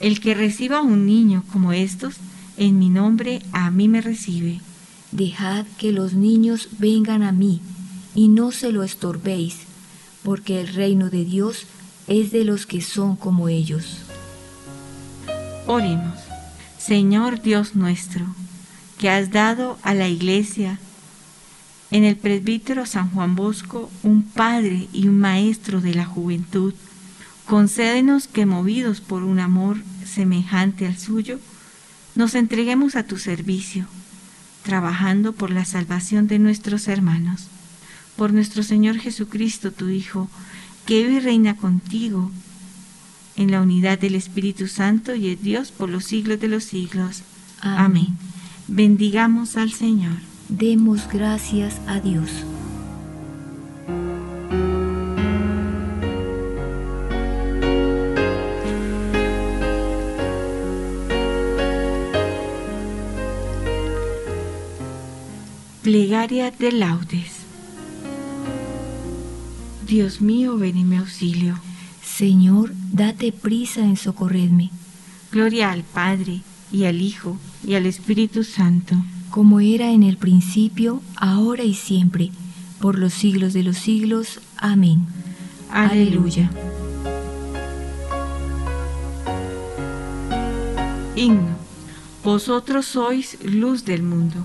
El 0.00 0.20
que 0.20 0.34
reciba 0.34 0.78
a 0.78 0.82
un 0.82 1.06
niño 1.06 1.44
como 1.52 1.72
estos, 1.72 2.16
en 2.56 2.78
mi 2.78 2.88
nombre 2.88 3.42
a 3.52 3.70
mí 3.70 3.88
me 3.88 4.00
recibe. 4.00 4.60
Dejad 5.12 5.66
que 5.78 5.92
los 5.92 6.12
niños 6.12 6.68
vengan 6.78 7.22
a 7.22 7.32
mí 7.32 7.60
y 8.14 8.28
no 8.28 8.52
se 8.52 8.72
lo 8.72 8.82
estorbéis, 8.82 9.56
porque 10.22 10.60
el 10.60 10.68
reino 10.68 11.10
de 11.10 11.24
Dios 11.24 11.66
es 12.06 12.30
de 12.30 12.44
los 12.44 12.66
que 12.66 12.80
son 12.80 13.16
como 13.16 13.48
ellos. 13.48 13.98
Oremos, 15.66 16.18
Señor 16.78 17.42
Dios 17.42 17.74
nuestro, 17.74 18.26
que 18.98 19.10
has 19.10 19.30
dado 19.30 19.78
a 19.82 19.94
la 19.94 20.08
Iglesia 20.08 20.78
en 21.90 22.04
el 22.04 22.16
presbítero 22.16 22.86
San 22.86 23.10
Juan 23.10 23.34
Bosco 23.34 23.90
un 24.02 24.22
padre 24.22 24.88
y 24.92 25.08
un 25.08 25.18
maestro 25.18 25.80
de 25.80 25.94
la 25.94 26.04
juventud 26.04 26.74
Concédenos 27.48 28.28
que 28.28 28.44
movidos 28.44 29.00
por 29.00 29.22
un 29.22 29.40
amor 29.40 29.78
semejante 30.04 30.86
al 30.86 30.98
suyo, 30.98 31.40
nos 32.14 32.34
entreguemos 32.34 32.94
a 32.94 33.04
tu 33.04 33.16
servicio, 33.16 33.86
trabajando 34.62 35.32
por 35.32 35.50
la 35.50 35.64
salvación 35.64 36.26
de 36.26 36.38
nuestros 36.38 36.88
hermanos. 36.88 37.46
Por 38.16 38.34
nuestro 38.34 38.62
Señor 38.62 38.98
Jesucristo, 38.98 39.72
tu 39.72 39.88
Hijo, 39.88 40.28
que 40.84 41.04
vive 41.04 41.14
y 41.14 41.20
reina 41.20 41.56
contigo 41.56 42.30
en 43.36 43.50
la 43.50 43.62
unidad 43.62 43.98
del 43.98 44.14
Espíritu 44.14 44.66
Santo 44.66 45.14
y 45.14 45.28
es 45.28 45.40
Dios 45.40 45.72
por 45.72 45.88
los 45.88 46.04
siglos 46.04 46.40
de 46.40 46.48
los 46.48 46.64
siglos. 46.64 47.22
Amén. 47.62 47.78
Amén. 47.78 48.18
Bendigamos 48.66 49.56
al 49.56 49.72
Señor. 49.72 50.18
Demos 50.50 51.08
gracias 51.08 51.80
a 51.86 51.98
Dios. 52.00 52.44
Plegaria 65.88 66.50
de 66.50 66.70
laudes. 66.70 67.46
Dios 69.86 70.20
mío, 70.20 70.58
ven 70.58 70.76
en 70.76 70.86
mi 70.86 70.96
auxilio. 70.96 71.58
Señor, 72.04 72.74
date 72.92 73.32
prisa 73.32 73.80
en 73.80 73.96
socorrerme. 73.96 74.68
Gloria 75.32 75.70
al 75.70 75.84
Padre, 75.84 76.42
y 76.70 76.84
al 76.84 77.00
Hijo, 77.00 77.38
y 77.66 77.72
al 77.72 77.86
Espíritu 77.86 78.44
Santo. 78.44 78.96
Como 79.30 79.60
era 79.60 79.90
en 79.90 80.02
el 80.02 80.18
principio, 80.18 81.00
ahora 81.16 81.64
y 81.64 81.72
siempre, 81.72 82.32
por 82.82 82.98
los 82.98 83.14
siglos 83.14 83.54
de 83.54 83.62
los 83.62 83.78
siglos. 83.78 84.40
Amén. 84.58 85.06
Aleluya. 85.70 86.50
Himno. 91.16 91.56
Vosotros 92.22 92.84
sois 92.84 93.38
luz 93.42 93.86
del 93.86 94.02
mundo. 94.02 94.44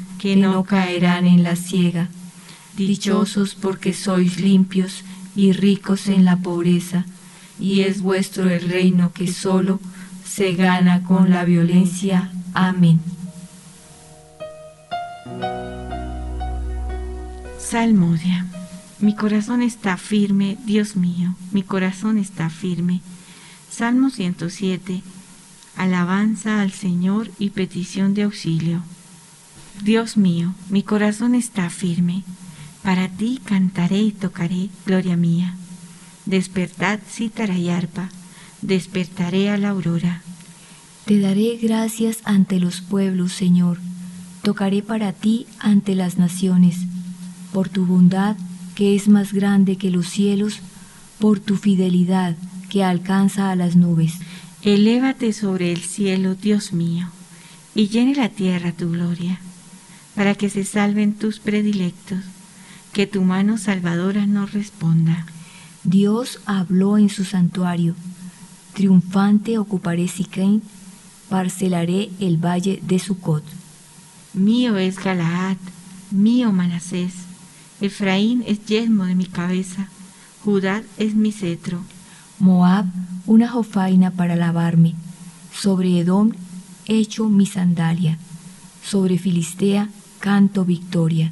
que 0.21 0.35
no 0.35 0.63
caerán 0.65 1.25
en 1.25 1.41
la 1.41 1.55
ciega. 1.55 2.07
Dichosos 2.77 3.55
porque 3.55 3.91
sois 3.91 4.39
limpios 4.39 5.03
y 5.35 5.51
ricos 5.51 6.07
en 6.07 6.25
la 6.25 6.37
pobreza, 6.37 7.05
y 7.59 7.81
es 7.81 8.03
vuestro 8.03 8.47
el 8.47 8.69
reino 8.69 9.13
que 9.13 9.25
solo 9.25 9.79
se 10.23 10.53
gana 10.53 11.01
con 11.01 11.31
la 11.31 11.43
violencia. 11.43 12.31
Amén. 12.53 12.99
Salmodia. 17.59 18.45
Mi 18.99 19.15
corazón 19.15 19.63
está 19.63 19.97
firme, 19.97 20.55
Dios 20.65 20.95
mío, 20.95 21.33
mi 21.51 21.63
corazón 21.63 22.19
está 22.19 22.51
firme. 22.51 23.01
Salmo 23.71 24.11
107. 24.11 25.01
Alabanza 25.77 26.61
al 26.61 26.71
Señor 26.71 27.31
y 27.39 27.49
petición 27.49 28.13
de 28.13 28.23
auxilio. 28.23 28.83
Dios 29.83 30.15
mío, 30.15 30.53
mi 30.69 30.83
corazón 30.83 31.33
está 31.33 31.67
firme. 31.71 32.23
Para 32.83 33.07
ti 33.07 33.39
cantaré 33.43 33.99
y 33.99 34.11
tocaré, 34.11 34.69
gloria 34.85 35.17
mía. 35.17 35.55
Despertad 36.27 36.99
cítara 37.09 37.57
y 37.57 37.69
arpa, 37.69 38.09
despertaré 38.61 39.49
a 39.49 39.57
la 39.57 39.69
aurora. 39.69 40.21
Te 41.05 41.19
daré 41.19 41.57
gracias 41.59 42.19
ante 42.25 42.59
los 42.59 42.81
pueblos, 42.81 43.31
Señor. 43.31 43.79
Tocaré 44.43 44.83
para 44.83 45.13
ti 45.13 45.47
ante 45.57 45.95
las 45.95 46.19
naciones, 46.19 46.77
por 47.51 47.67
tu 47.67 47.87
bondad 47.87 48.35
que 48.75 48.95
es 48.95 49.07
más 49.07 49.33
grande 49.33 49.77
que 49.77 49.89
los 49.89 50.07
cielos, 50.07 50.59
por 51.17 51.39
tu 51.39 51.57
fidelidad 51.57 52.35
que 52.69 52.83
alcanza 52.83 53.49
a 53.49 53.55
las 53.55 53.75
nubes. 53.75 54.13
Elévate 54.61 55.33
sobre 55.33 55.71
el 55.71 55.79
cielo, 55.81 56.35
Dios 56.35 56.71
mío, 56.71 57.09
y 57.73 57.87
llene 57.87 58.13
la 58.13 58.29
tierra 58.29 58.73
tu 58.73 58.91
gloria 58.91 59.39
para 60.15 60.35
que 60.35 60.49
se 60.49 60.63
salven 60.63 61.13
tus 61.13 61.39
predilectos, 61.39 62.19
que 62.93 63.07
tu 63.07 63.21
mano 63.21 63.57
salvadora 63.57 64.25
nos 64.25 64.51
responda. 64.53 65.25
Dios 65.83 66.39
habló 66.45 66.97
en 66.97 67.09
su 67.09 67.23
santuario, 67.23 67.95
triunfante 68.73 69.57
ocuparé 69.57 70.07
Siquén, 70.07 70.61
parcelaré 71.29 72.09
el 72.19 72.37
valle 72.37 72.79
de 72.83 72.99
Sucot. 72.99 73.43
Mío 74.33 74.77
es 74.77 74.97
Galaad, 74.97 75.57
mío 76.11 76.51
Manasés. 76.51 77.13
Efraín 77.79 78.43
es 78.45 78.63
yelmo 78.65 79.05
de 79.05 79.15
mi 79.15 79.25
cabeza, 79.25 79.87
Judá 80.43 80.83
es 80.97 81.15
mi 81.15 81.31
cetro. 81.31 81.83
Moab, 82.39 82.85
una 83.27 83.47
jofaina 83.47 84.11
para 84.11 84.35
lavarme. 84.35 84.95
Sobre 85.53 85.99
Edom 85.99 86.31
echo 86.87 87.29
mi 87.29 87.45
sandalia. 87.45 88.17
Sobre 88.83 89.17
Filistea 89.19 89.89
canto 90.21 90.63
victoria. 90.63 91.31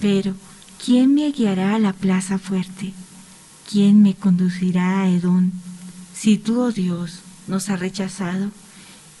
Pero, 0.00 0.34
¿quién 0.84 1.14
me 1.14 1.30
guiará 1.30 1.74
a 1.74 1.78
la 1.78 1.92
plaza 1.92 2.38
fuerte? 2.38 2.94
¿Quién 3.70 4.02
me 4.02 4.14
conducirá 4.14 5.02
a 5.02 5.08
Edom? 5.08 5.52
Si 6.14 6.38
tú, 6.38 6.62
oh 6.62 6.72
Dios, 6.72 7.20
nos 7.46 7.68
has 7.68 7.78
rechazado 7.78 8.50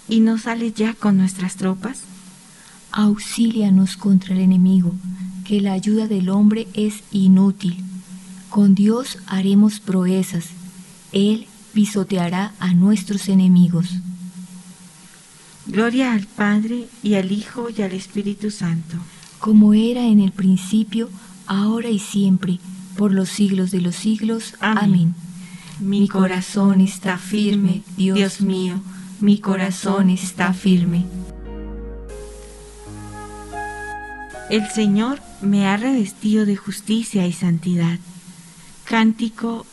y 0.08 0.20
no 0.20 0.38
sales 0.38 0.74
ya 0.74 0.94
con 0.94 1.18
nuestras 1.18 1.56
tropas. 1.56 2.00
Auxílianos 2.90 3.96
contra 3.96 4.34
el 4.34 4.40
enemigo, 4.40 4.94
que 5.44 5.60
la 5.60 5.72
ayuda 5.72 6.06
del 6.06 6.30
hombre 6.30 6.68
es 6.72 7.02
inútil. 7.12 7.84
Con 8.48 8.74
Dios 8.74 9.18
haremos 9.26 9.78
proezas. 9.78 10.46
Él 11.12 11.48
pisoteará 11.74 12.54
a 12.60 12.72
nuestros 12.72 13.28
enemigos. 13.28 13.88
Gloria 15.66 16.12
al 16.12 16.26
Padre 16.26 16.88
y 17.02 17.14
al 17.14 17.32
Hijo 17.32 17.68
y 17.74 17.80
al 17.82 17.92
Espíritu 17.92 18.50
Santo. 18.50 18.96
Como 19.38 19.72
era 19.72 20.06
en 20.06 20.20
el 20.20 20.32
principio, 20.32 21.08
ahora 21.46 21.88
y 21.88 21.98
siempre, 21.98 22.58
por 22.96 23.12
los 23.12 23.30
siglos 23.30 23.70
de 23.70 23.80
los 23.80 23.96
siglos. 23.96 24.54
Amén. 24.60 25.14
Mi 25.80 26.06
corazón 26.06 26.80
está 26.80 27.18
firme, 27.18 27.82
Dios 27.96 28.40
mío, 28.40 28.80
mi 29.20 29.38
corazón 29.38 30.10
está 30.10 30.52
firme. 30.52 31.06
El 34.50 34.68
Señor 34.70 35.20
me 35.40 35.66
ha 35.66 35.76
revestido 35.76 36.44
de 36.44 36.56
justicia 36.56 37.26
y 37.26 37.32
santidad. 37.32 37.98
Cántico 38.84 39.64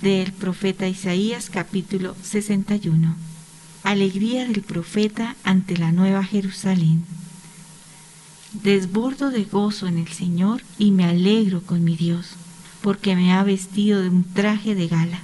del 0.00 0.32
profeta 0.32 0.88
Isaías 0.88 1.50
capítulo 1.50 2.16
61. 2.22 3.27
Alegría 3.88 4.46
del 4.46 4.60
profeta 4.60 5.34
ante 5.44 5.78
la 5.78 5.92
nueva 5.92 6.22
Jerusalén. 6.22 7.06
Desbordo 8.52 9.30
de 9.30 9.44
gozo 9.44 9.86
en 9.86 9.96
el 9.96 10.08
Señor 10.08 10.60
y 10.76 10.90
me 10.90 11.06
alegro 11.06 11.62
con 11.62 11.82
mi 11.84 11.96
Dios, 11.96 12.32
porque 12.82 13.16
me 13.16 13.32
ha 13.32 13.42
vestido 13.44 14.02
de 14.02 14.10
un 14.10 14.24
traje 14.24 14.74
de 14.74 14.88
gala 14.88 15.20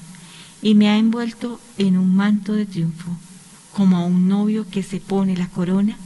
y 0.62 0.74
me 0.74 0.88
ha 0.88 0.96
envuelto 0.96 1.61
en 1.77 1.98
un 1.98 2.16
manto 2.16 2.55
de 2.55 2.64
triunfo, 2.64 3.11
como 3.74 3.98
a 3.98 4.07
un 4.07 4.29
novio 4.29 4.64
que 4.70 4.83
se 4.83 4.98
pone 4.98 5.37
la 5.37 5.48
corona 5.48 5.98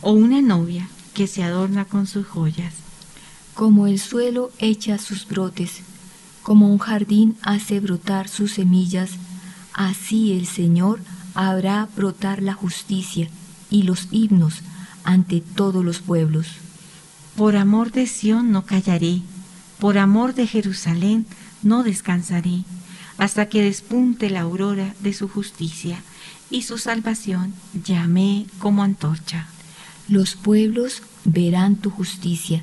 o 0.00 0.10
una 0.10 0.42
novia 0.42 0.88
que 1.14 1.28
se 1.28 1.44
adorna 1.44 1.84
con 1.84 2.08
sus 2.08 2.26
joyas. 2.26 2.74
Como 3.54 3.86
el 3.86 4.00
suelo 4.00 4.50
echa 4.58 4.98
sus 4.98 5.28
brotes, 5.28 5.82
como 6.42 6.72
un 6.72 6.78
jardín 6.78 7.36
hace 7.42 7.78
brotar 7.78 8.28
sus 8.28 8.54
semillas, 8.54 9.12
así 9.74 10.32
el 10.32 10.48
Señor 10.48 10.98
habrá 11.34 11.88
brotar 11.96 12.42
la 12.42 12.54
justicia 12.54 13.28
y 13.70 13.82
los 13.84 14.08
himnos 14.10 14.60
ante 15.04 15.40
todos 15.40 15.84
los 15.84 16.00
pueblos. 16.00 16.46
Por 17.36 17.56
amor 17.56 17.92
de 17.92 18.06
Sión 18.06 18.52
no 18.52 18.66
callaré, 18.66 19.22
por 19.78 19.98
amor 19.98 20.34
de 20.34 20.46
Jerusalén 20.46 21.26
no 21.62 21.82
descansaré, 21.82 22.64
hasta 23.18 23.48
que 23.48 23.62
despunte 23.62 24.30
la 24.30 24.40
aurora 24.40 24.94
de 25.00 25.12
su 25.12 25.28
justicia 25.28 26.02
y 26.50 26.62
su 26.62 26.78
salvación 26.78 27.54
llamé 27.84 28.46
como 28.58 28.82
antorcha. 28.82 29.46
Los 30.08 30.34
pueblos 30.34 31.02
verán 31.24 31.76
tu 31.76 31.90
justicia 31.90 32.62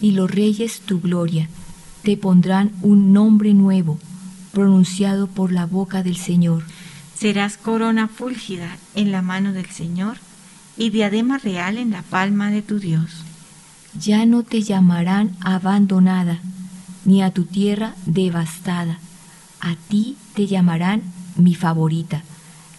y 0.00 0.12
los 0.12 0.30
reyes 0.30 0.80
tu 0.80 1.00
gloria. 1.00 1.48
Te 2.02 2.16
pondrán 2.16 2.72
un 2.82 3.12
nombre 3.12 3.52
nuevo, 3.52 3.98
pronunciado 4.52 5.26
por 5.26 5.52
la 5.52 5.66
boca 5.66 6.02
del 6.02 6.16
Señor. 6.16 6.64
Serás 7.18 7.56
corona 7.56 8.08
fúlgida 8.08 8.76
en 8.94 9.10
la 9.12 9.22
mano 9.22 9.52
del 9.52 9.66
Señor 9.66 10.18
y 10.76 10.90
diadema 10.90 11.38
real 11.38 11.78
en 11.78 11.90
la 11.90 12.02
palma 12.02 12.50
de 12.50 12.62
tu 12.62 12.78
Dios. 12.78 13.24
Ya 13.98 14.26
no 14.26 14.42
te 14.42 14.62
llamarán 14.62 15.36
abandonada, 15.40 16.38
ni 17.04 17.22
a 17.22 17.30
tu 17.30 17.44
tierra 17.44 17.94
devastada. 18.04 18.98
A 19.60 19.76
ti 19.88 20.16
te 20.34 20.46
llamarán 20.46 21.02
mi 21.36 21.54
favorita, 21.54 22.22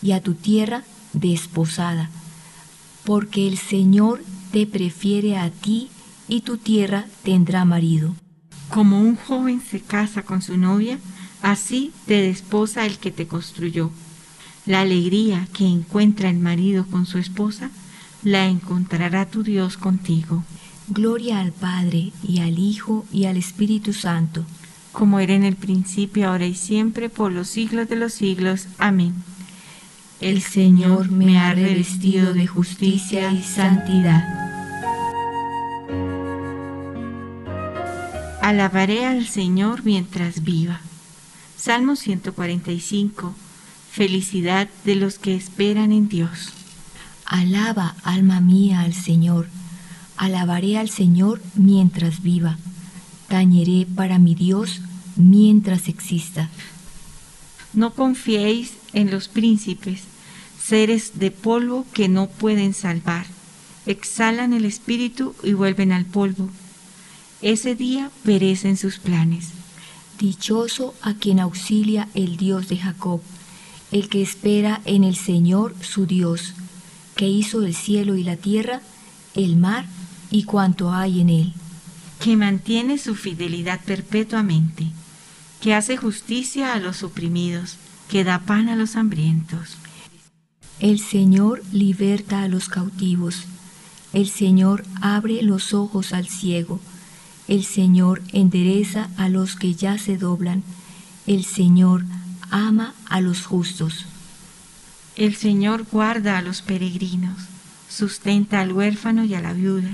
y 0.01 0.11
a 0.11 0.21
tu 0.21 0.35
tierra 0.35 0.83
desposada 1.13 2.09
porque 3.07 3.47
el 3.47 3.57
Señor 3.57 4.21
te 4.51 4.67
prefiere 4.67 5.37
a 5.37 5.49
ti 5.49 5.89
y 6.27 6.41
tu 6.41 6.57
tierra 6.57 7.05
tendrá 7.23 7.63
marido. 7.63 8.13
Como 8.69 8.99
un 8.99 9.15
joven 9.15 9.61
se 9.61 9.79
casa 9.79 10.23
con 10.23 10.41
su 10.41 10.57
novia, 10.57 10.99
así 11.41 11.93
te 12.05 12.21
desposa 12.21 12.85
el 12.85 12.97
que 12.97 13.11
te 13.11 13.25
construyó. 13.25 13.91
La 14.67 14.81
alegría 14.81 15.47
que 15.53 15.65
encuentra 15.65 16.29
el 16.29 16.39
marido 16.39 16.85
con 16.85 17.05
su 17.05 17.19
esposa, 17.19 17.71
la 18.21 18.47
encontrará 18.47 19.25
tu 19.25 19.41
Dios 19.41 19.77
contigo. 19.77 20.43
Gloria 20.89 21.39
al 21.39 21.53
Padre 21.53 22.11
y 22.21 22.39
al 22.39 22.59
Hijo 22.59 23.05
y 23.13 23.25
al 23.25 23.37
Espíritu 23.37 23.93
Santo. 23.93 24.43
Como 24.91 25.21
era 25.21 25.33
en 25.33 25.45
el 25.45 25.55
principio, 25.55 26.27
ahora 26.27 26.45
y 26.45 26.53
siempre, 26.53 27.07
por 27.07 27.31
los 27.31 27.47
siglos 27.47 27.87
de 27.87 27.95
los 27.95 28.11
siglos. 28.11 28.67
Amén. 28.77 29.13
El 30.19 30.41
Señor 30.41 31.11
me 31.11 31.39
ha 31.39 31.53
revestido 31.53 32.33
de 32.33 32.45
justicia 32.45 33.31
y 33.31 33.43
santidad. 33.43 34.21
Alabaré 38.41 39.05
al 39.05 39.27
Señor 39.27 39.85
mientras 39.85 40.43
viva. 40.43 40.81
Salmo 41.55 41.95
145. 41.95 43.33
Felicidad 43.97 44.69
de 44.85 44.93
los 44.93 45.17
que 45.17 45.33
esperan 45.33 45.91
en 45.91 46.07
Dios. 46.07 46.49
Alaba, 47.25 47.95
alma 48.03 48.41
mía, 48.41 48.81
al 48.81 48.93
Señor. 48.93 49.47
Alabaré 50.17 50.77
al 50.77 50.91
Señor 50.91 51.41
mientras 51.55 52.21
viva. 52.21 52.59
Tañeré 53.27 53.87
para 53.87 54.19
mi 54.19 54.35
Dios 54.35 54.81
mientras 55.15 55.87
exista. 55.87 56.47
No 57.73 57.95
confiéis 57.95 58.73
en 58.93 59.09
los 59.09 59.29
príncipes, 59.29 60.01
seres 60.63 61.13
de 61.17 61.31
polvo 61.31 61.83
que 61.91 62.07
no 62.07 62.27
pueden 62.27 62.75
salvar. 62.75 63.25
Exhalan 63.87 64.53
el 64.53 64.65
espíritu 64.65 65.33
y 65.41 65.53
vuelven 65.53 65.91
al 65.91 66.05
polvo. 66.05 66.51
Ese 67.41 67.73
día 67.73 68.11
perecen 68.23 68.77
sus 68.77 68.99
planes. 68.99 69.49
Dichoso 70.19 70.93
a 71.01 71.15
quien 71.15 71.39
auxilia 71.39 72.09
el 72.13 72.37
Dios 72.37 72.67
de 72.67 72.77
Jacob, 72.77 73.21
el 73.91 74.09
que 74.09 74.21
espera 74.21 74.81
en 74.85 75.03
el 75.03 75.15
Señor 75.15 75.75
su 75.81 76.05
Dios, 76.05 76.53
que 77.15 77.27
hizo 77.27 77.63
el 77.63 77.73
cielo 77.73 78.15
y 78.15 78.23
la 78.23 78.35
tierra, 78.35 78.81
el 79.35 79.55
mar 79.55 79.85
y 80.29 80.43
cuanto 80.43 80.91
hay 80.91 81.21
en 81.21 81.29
él. 81.29 81.53
Que 82.19 82.35
mantiene 82.35 82.97
su 82.97 83.15
fidelidad 83.15 83.79
perpetuamente 83.85 84.91
que 85.59 85.73
hace 85.73 85.97
justicia 85.97 86.73
a 86.73 86.79
los 86.79 87.03
oprimidos, 87.03 87.77
que 88.09 88.23
da 88.23 88.39
pan 88.39 88.69
a 88.69 88.75
los 88.75 88.95
hambrientos. 88.95 89.77
El 90.79 90.99
Señor 90.99 91.63
liberta 91.71 92.43
a 92.43 92.47
los 92.47 92.69
cautivos, 92.69 93.45
el 94.13 94.29
Señor 94.29 94.85
abre 95.01 95.41
los 95.41 95.73
ojos 95.73 96.13
al 96.13 96.27
ciego, 96.27 96.79
el 97.47 97.65
Señor 97.65 98.21
endereza 98.31 99.09
a 99.17 99.29
los 99.29 99.55
que 99.55 99.73
ya 99.73 99.97
se 99.97 100.17
doblan, 100.17 100.63
el 101.25 101.43
Señor 101.43 102.05
ama 102.49 102.93
a 103.09 103.21
los 103.21 103.45
justos. 103.45 104.05
El 105.15 105.35
Señor 105.35 105.85
guarda 105.91 106.37
a 106.37 106.41
los 106.41 106.61
peregrinos, 106.61 107.37
sustenta 107.89 108.61
al 108.61 108.71
huérfano 108.71 109.23
y 109.23 109.33
a 109.33 109.41
la 109.41 109.53
viuda, 109.53 109.89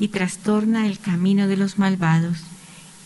y 0.00 0.08
trastorna 0.08 0.86
el 0.86 0.98
camino 0.98 1.46
de 1.46 1.56
los 1.56 1.78
malvados. 1.78 2.38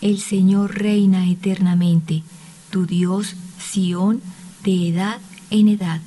El 0.00 0.20
Señor 0.20 0.76
reina 0.76 1.28
eternamente, 1.28 2.22
tu 2.70 2.86
Dios, 2.86 3.34
Sión, 3.58 4.20
de 4.64 4.88
edad 4.88 5.18
en 5.50 5.68
edad. 5.68 6.00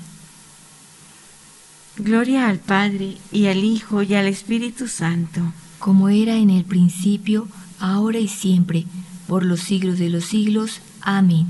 Gloria 1.97 2.49
al 2.49 2.59
Padre, 2.59 3.17
y 3.31 3.47
al 3.47 3.63
Hijo, 3.63 4.03
y 4.03 4.15
al 4.15 4.27
Espíritu 4.27 4.87
Santo. 4.87 5.53
Como 5.79 6.09
era 6.09 6.35
en 6.35 6.49
el 6.49 6.65
principio, 6.65 7.47
ahora 7.79 8.19
y 8.19 8.27
siempre, 8.27 8.85
por 9.27 9.45
los 9.45 9.61
siglos 9.61 9.97
de 9.99 10.09
los 10.09 10.25
siglos. 10.25 10.81
Amén. 11.01 11.47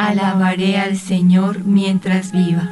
Alabaré 0.00 0.78
al 0.78 0.96
Señor 0.96 1.64
mientras 1.64 2.30
viva. 2.30 2.68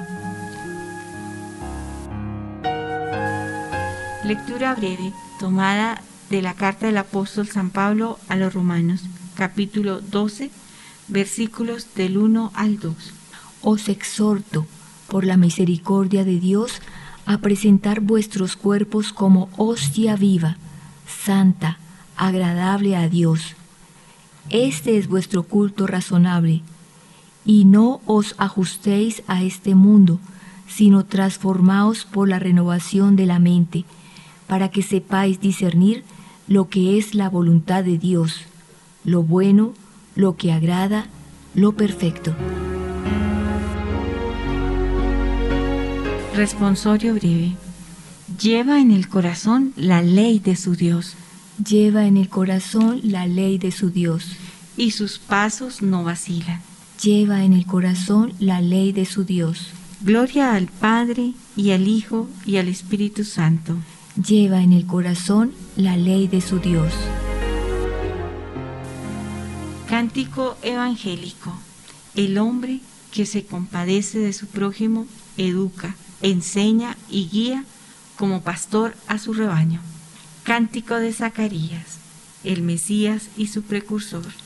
Lectura 4.25 4.77
breve 4.77 5.13
tomada 5.41 6.01
de 6.31 6.41
la 6.41 6.55
carta 6.55 6.87
del 6.87 6.99
apóstol 6.99 7.49
San 7.49 7.71
Pablo 7.71 8.21
a 8.29 8.37
los 8.37 8.55
romanos, 8.55 9.03
capítulo 9.35 10.01
12, 10.01 10.53
versículos 11.09 11.89
del 11.97 12.17
1 12.17 12.53
al 12.55 12.79
2. 12.79 12.95
Os 13.61 13.89
exhorto, 13.89 14.65
por 15.09 15.25
la 15.25 15.37
misericordia 15.37 16.25
de 16.25 16.39
Dios, 16.39 16.81
a 17.27 17.39
presentar 17.39 18.03
vuestros 18.03 18.55
cuerpos 18.55 19.13
como 19.13 19.49
hostia 19.57 20.15
viva, 20.15 20.59
santa, 21.25 21.81
agradable 22.17 22.95
a 22.95 23.09
Dios. 23.09 23.57
Este 24.49 24.97
es 24.97 25.09
vuestro 25.09 25.43
culto 25.43 25.89
razonable. 25.89 26.63
Y 27.47 27.65
no 27.65 28.01
os 28.07 28.35
ajustéis 28.37 29.23
a 29.27 29.43
este 29.43 29.75
mundo, 29.75 30.19
sino 30.69 31.07
transformaos 31.07 32.05
por 32.05 32.29
la 32.29 32.39
renovación 32.39 33.17
de 33.17 33.27
la 33.27 33.39
mente, 33.39 33.85
para 34.47 34.69
que 34.71 34.83
sepáis 34.83 35.41
discernir 35.41 36.05
lo 36.49 36.69
que 36.69 36.99
es 36.99 37.15
la 37.15 37.31
voluntad 37.31 37.85
de 37.85 37.99
Dios, 37.99 38.43
lo 39.05 39.23
bueno, 39.23 39.73
lo 40.15 40.37
que 40.37 40.53
agrada, 40.53 41.07
lo 41.55 41.73
perfecto. 41.73 42.35
Responsorio 46.35 47.15
breve. 47.15 47.57
Lleva 48.41 48.81
en 48.81 48.91
el 48.91 49.09
corazón 49.09 49.73
la 49.77 50.03
ley 50.03 50.39
de 50.39 50.55
su 50.57 50.77
Dios. 50.77 51.15
Lleva 51.65 52.07
en 52.07 52.19
el 52.19 52.29
corazón 52.29 53.01
la 53.03 53.27
ley 53.27 53.57
de 53.57 53.73
su 53.73 53.91
Dios. 53.91 54.33
Y 54.77 54.91
sus 54.91 55.19
pasos 55.19 55.81
no 55.81 56.05
vacilan. 56.05 56.61
Lleva 57.03 57.45
en 57.45 57.53
el 57.53 57.67
corazón 57.67 58.33
la 58.41 58.63
ley 58.63 58.91
de 58.91 59.05
su 59.05 59.25
Dios. 59.25 59.69
Gloria 60.01 60.55
al 60.55 60.69
Padre 60.69 61.35
y 61.55 61.73
al 61.73 61.89
Hijo 61.89 62.27
y 62.47 62.57
al 62.57 62.69
Espíritu 62.69 63.25
Santo. 63.25 63.77
Lleva 64.17 64.63
en 64.63 64.73
el 64.73 64.87
corazón 64.87 65.53
la 65.77 65.99
ley 65.99 66.27
de 66.27 66.41
su 66.41 66.59
Dios. 66.59 66.95
Cántico 69.91 70.57
evangélico. 70.63 71.53
El 72.15 72.39
hombre 72.39 72.81
que 73.13 73.27
se 73.27 73.45
compadece 73.45 74.19
de 74.19 74.33
su 74.33 74.47
prójimo 74.47 75.07
educa 75.37 75.97
enseña 76.23 76.97
y 77.11 77.29
guía 77.29 77.65
como 78.17 78.41
pastor 78.41 78.97
a 79.07 79.19
su 79.19 79.35
rebaño. 79.35 79.83
Cántico 80.45 80.95
de 80.95 81.13
Zacarías, 81.13 81.99
el 82.43 82.63
Mesías 82.63 83.29
y 83.37 83.49
su 83.49 83.63
precursor. 83.63 84.46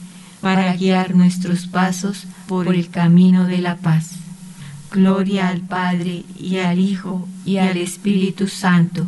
para 0.41 0.75
guiar 0.75 1.15
nuestros 1.15 1.67
pasos 1.67 2.25
por 2.47 2.67
el 2.73 2.89
camino 2.89 3.45
de 3.45 3.59
la 3.59 3.77
paz. 3.77 4.15
Gloria 4.91 5.47
al 5.47 5.61
Padre 5.61 6.25
y 6.37 6.57
al 6.57 6.79
Hijo 6.79 7.27
y 7.45 7.57
al 7.57 7.77
Espíritu 7.77 8.47
Santo, 8.47 9.07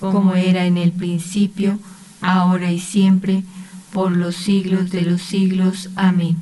como 0.00 0.34
era 0.34 0.66
en 0.66 0.76
el 0.76 0.92
principio, 0.92 1.78
ahora 2.20 2.70
y 2.70 2.80
siempre, 2.80 3.44
por 3.92 4.14
los 4.14 4.36
siglos 4.36 4.90
de 4.90 5.02
los 5.02 5.22
siglos. 5.22 5.90
Amén. 5.96 6.36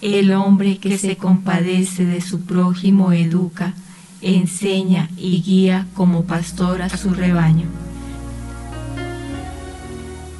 El 0.00 0.32
hombre 0.32 0.78
que 0.78 0.96
se 0.96 1.16
compadece 1.16 2.06
de 2.06 2.20
su 2.22 2.42
prójimo 2.42 3.12
educa, 3.12 3.74
enseña 4.22 5.10
y 5.16 5.42
guía 5.42 5.86
como 5.94 6.24
pastor 6.24 6.80
a 6.82 6.88
su 6.88 7.10
rebaño. 7.10 7.66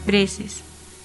Preces. 0.06 0.69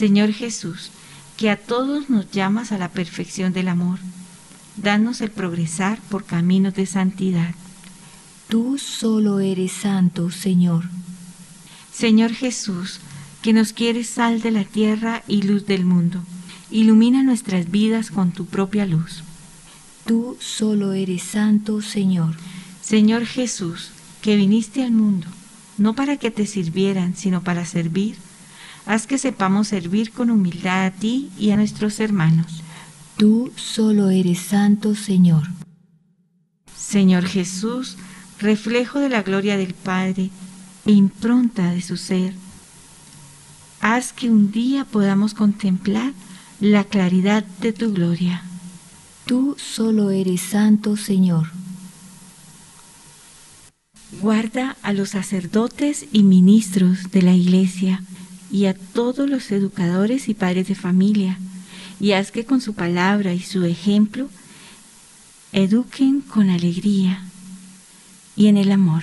Señor 0.00 0.32
Jesús, 0.32 0.88
que 1.36 1.50
a 1.50 1.56
todos 1.58 2.08
nos 2.08 2.30
llamas 2.30 2.72
a 2.72 2.78
la 2.78 2.88
perfección 2.88 3.52
del 3.52 3.68
amor. 3.68 3.98
Danos 4.78 5.20
el 5.20 5.30
progresar 5.30 6.00
por 6.08 6.24
caminos 6.24 6.72
de 6.72 6.86
santidad. 6.86 7.54
Tú 8.48 8.78
solo 8.78 9.40
eres 9.40 9.72
santo, 9.72 10.30
Señor. 10.30 10.84
Señor 11.92 12.32
Jesús, 12.32 13.00
que 13.42 13.52
nos 13.52 13.74
quieres 13.74 14.08
sal 14.08 14.40
de 14.40 14.50
la 14.52 14.64
tierra 14.64 15.22
y 15.28 15.42
luz 15.42 15.66
del 15.66 15.84
mundo. 15.84 16.22
Ilumina 16.70 17.22
nuestras 17.22 17.70
vidas 17.70 18.10
con 18.10 18.32
tu 18.32 18.46
propia 18.46 18.86
luz. 18.86 19.22
Tú 20.06 20.38
solo 20.40 20.94
eres 20.94 21.24
santo, 21.24 21.82
Señor. 21.82 22.36
Señor 22.80 23.26
Jesús, 23.26 23.90
que 24.22 24.36
viniste 24.36 24.82
al 24.82 24.92
mundo, 24.92 25.26
no 25.76 25.94
para 25.94 26.16
que 26.16 26.30
te 26.30 26.46
sirvieran, 26.46 27.16
sino 27.16 27.42
para 27.42 27.66
servir, 27.66 28.16
haz 28.90 29.06
que 29.06 29.18
sepamos 29.18 29.68
servir 29.68 30.10
con 30.10 30.30
humildad 30.30 30.86
a 30.86 30.90
ti 30.90 31.30
y 31.38 31.52
a 31.52 31.56
nuestros 31.56 32.00
hermanos. 32.00 32.64
Tú 33.16 33.52
solo 33.54 34.10
eres 34.10 34.40
santo, 34.40 34.96
Señor. 34.96 35.44
Señor 36.76 37.24
Jesús, 37.24 37.98
reflejo 38.40 38.98
de 38.98 39.08
la 39.08 39.22
gloria 39.22 39.56
del 39.56 39.74
Padre 39.74 40.30
e 40.86 40.90
impronta 40.90 41.70
de 41.70 41.82
su 41.82 41.96
ser, 41.96 42.34
haz 43.80 44.12
que 44.12 44.28
un 44.28 44.50
día 44.50 44.84
podamos 44.84 45.34
contemplar 45.34 46.12
la 46.58 46.82
claridad 46.82 47.44
de 47.60 47.72
tu 47.72 47.92
gloria. 47.92 48.42
Tú 49.24 49.54
solo 49.56 50.10
eres 50.10 50.40
santo, 50.40 50.96
Señor. 50.96 51.52
Guarda 54.20 54.76
a 54.82 54.92
los 54.92 55.10
sacerdotes 55.10 56.06
y 56.10 56.24
ministros 56.24 57.12
de 57.12 57.22
la 57.22 57.34
Iglesia 57.34 58.02
y 58.50 58.66
a 58.66 58.74
todos 58.74 59.28
los 59.28 59.50
educadores 59.50 60.28
y 60.28 60.34
padres 60.34 60.68
de 60.68 60.74
familia, 60.74 61.38
y 62.00 62.12
haz 62.12 62.30
que 62.32 62.44
con 62.44 62.60
su 62.60 62.74
palabra 62.74 63.34
y 63.34 63.40
su 63.40 63.64
ejemplo 63.64 64.28
eduquen 65.52 66.20
con 66.20 66.50
alegría 66.50 67.22
y 68.36 68.46
en 68.46 68.56
el 68.56 68.72
amor. 68.72 69.02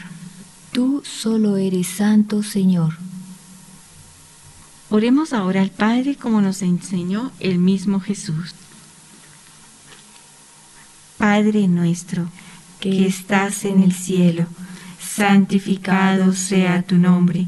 Tú 0.72 1.04
solo 1.06 1.58
eres 1.58 1.88
santo, 1.88 2.44
Señor. 2.44 2.98
Oremos 4.90 5.34
ahora 5.34 5.62
al 5.62 5.70
Padre 5.70 6.16
como 6.16 6.42
nos 6.42 6.62
enseñó 6.62 7.32
el 7.40 7.60
mismo 7.60 8.00
Jesús. 8.00 8.56
Padre 11.18 11.68
nuestro, 11.68 12.30
que 12.80 13.06
estás 13.06 13.66
en 13.66 13.82
el 13.82 13.92
cielo, 13.92 14.46
santificado 15.00 16.34
sea 16.34 16.84
tu 16.84 16.98
nombre, 16.98 17.48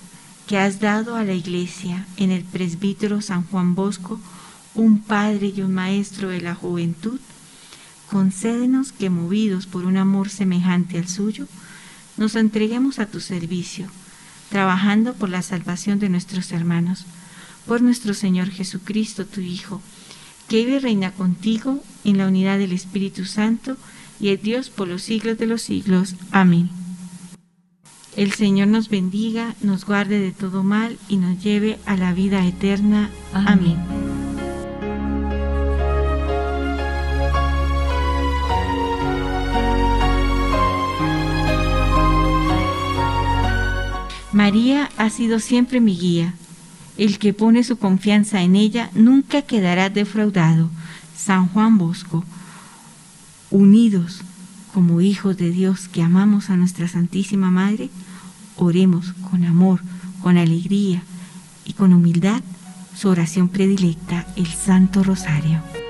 que 0.51 0.57
has 0.57 0.81
dado 0.81 1.15
a 1.15 1.23
la 1.23 1.31
Iglesia 1.31 2.05
en 2.17 2.29
el 2.29 2.43
presbítero 2.43 3.21
San 3.21 3.43
Juan 3.47 3.73
Bosco, 3.73 4.19
un 4.75 4.99
padre 4.99 5.53
y 5.55 5.61
un 5.61 5.73
maestro 5.73 6.27
de 6.27 6.41
la 6.41 6.55
juventud, 6.55 7.21
concédenos 8.09 8.91
que 8.91 9.09
movidos 9.09 9.65
por 9.65 9.85
un 9.85 9.95
amor 9.95 10.27
semejante 10.27 10.97
al 10.97 11.07
suyo, 11.07 11.47
nos 12.17 12.35
entreguemos 12.35 12.99
a 12.99 13.05
tu 13.05 13.21
servicio, 13.21 13.87
trabajando 14.49 15.13
por 15.13 15.29
la 15.29 15.41
salvación 15.41 15.99
de 15.99 16.09
nuestros 16.09 16.51
hermanos, 16.51 17.05
por 17.65 17.81
nuestro 17.81 18.13
Señor 18.13 18.49
Jesucristo, 18.49 19.25
tu 19.25 19.39
Hijo, 19.39 19.81
que 20.49 20.65
vive 20.65 20.75
y 20.75 20.79
reina 20.79 21.13
contigo 21.13 21.81
en 22.03 22.17
la 22.17 22.27
unidad 22.27 22.57
del 22.57 22.73
Espíritu 22.73 23.23
Santo 23.23 23.77
y 24.19 24.31
es 24.31 24.41
Dios 24.41 24.69
por 24.69 24.89
los 24.89 25.01
siglos 25.01 25.37
de 25.37 25.47
los 25.47 25.61
siglos. 25.61 26.15
Amén. 26.29 26.80
El 28.15 28.33
Señor 28.33 28.67
nos 28.67 28.89
bendiga, 28.89 29.55
nos 29.61 29.85
guarde 29.85 30.19
de 30.19 30.31
todo 30.31 30.63
mal 30.63 30.97
y 31.07 31.15
nos 31.15 31.41
lleve 31.41 31.79
a 31.85 31.95
la 31.95 32.13
vida 32.13 32.45
eterna. 32.45 33.09
Amén. 33.33 33.77
María 44.33 44.89
ha 44.97 45.09
sido 45.09 45.39
siempre 45.39 45.79
mi 45.79 45.97
guía. 45.97 46.33
El 46.97 47.17
que 47.17 47.33
pone 47.33 47.63
su 47.63 47.77
confianza 47.77 48.41
en 48.41 48.57
ella 48.57 48.89
nunca 48.93 49.43
quedará 49.43 49.89
defraudado. 49.89 50.69
San 51.15 51.47
Juan 51.47 51.77
Bosco. 51.77 52.25
Unidos 53.51 54.21
como 54.73 55.01
hijos 55.01 55.37
de 55.37 55.49
Dios 55.49 55.87
que 55.87 56.01
amamos 56.01 56.49
a 56.49 56.57
nuestra 56.57 56.87
Santísima 56.87 57.51
Madre, 57.51 57.89
oremos 58.57 59.13
con 59.29 59.43
amor, 59.43 59.81
con 60.21 60.37
alegría 60.37 61.03
y 61.65 61.73
con 61.73 61.93
humildad 61.93 62.41
su 62.95 63.09
oración 63.09 63.49
predilecta, 63.49 64.27
el 64.35 64.47
Santo 64.47 65.03
Rosario. 65.03 65.80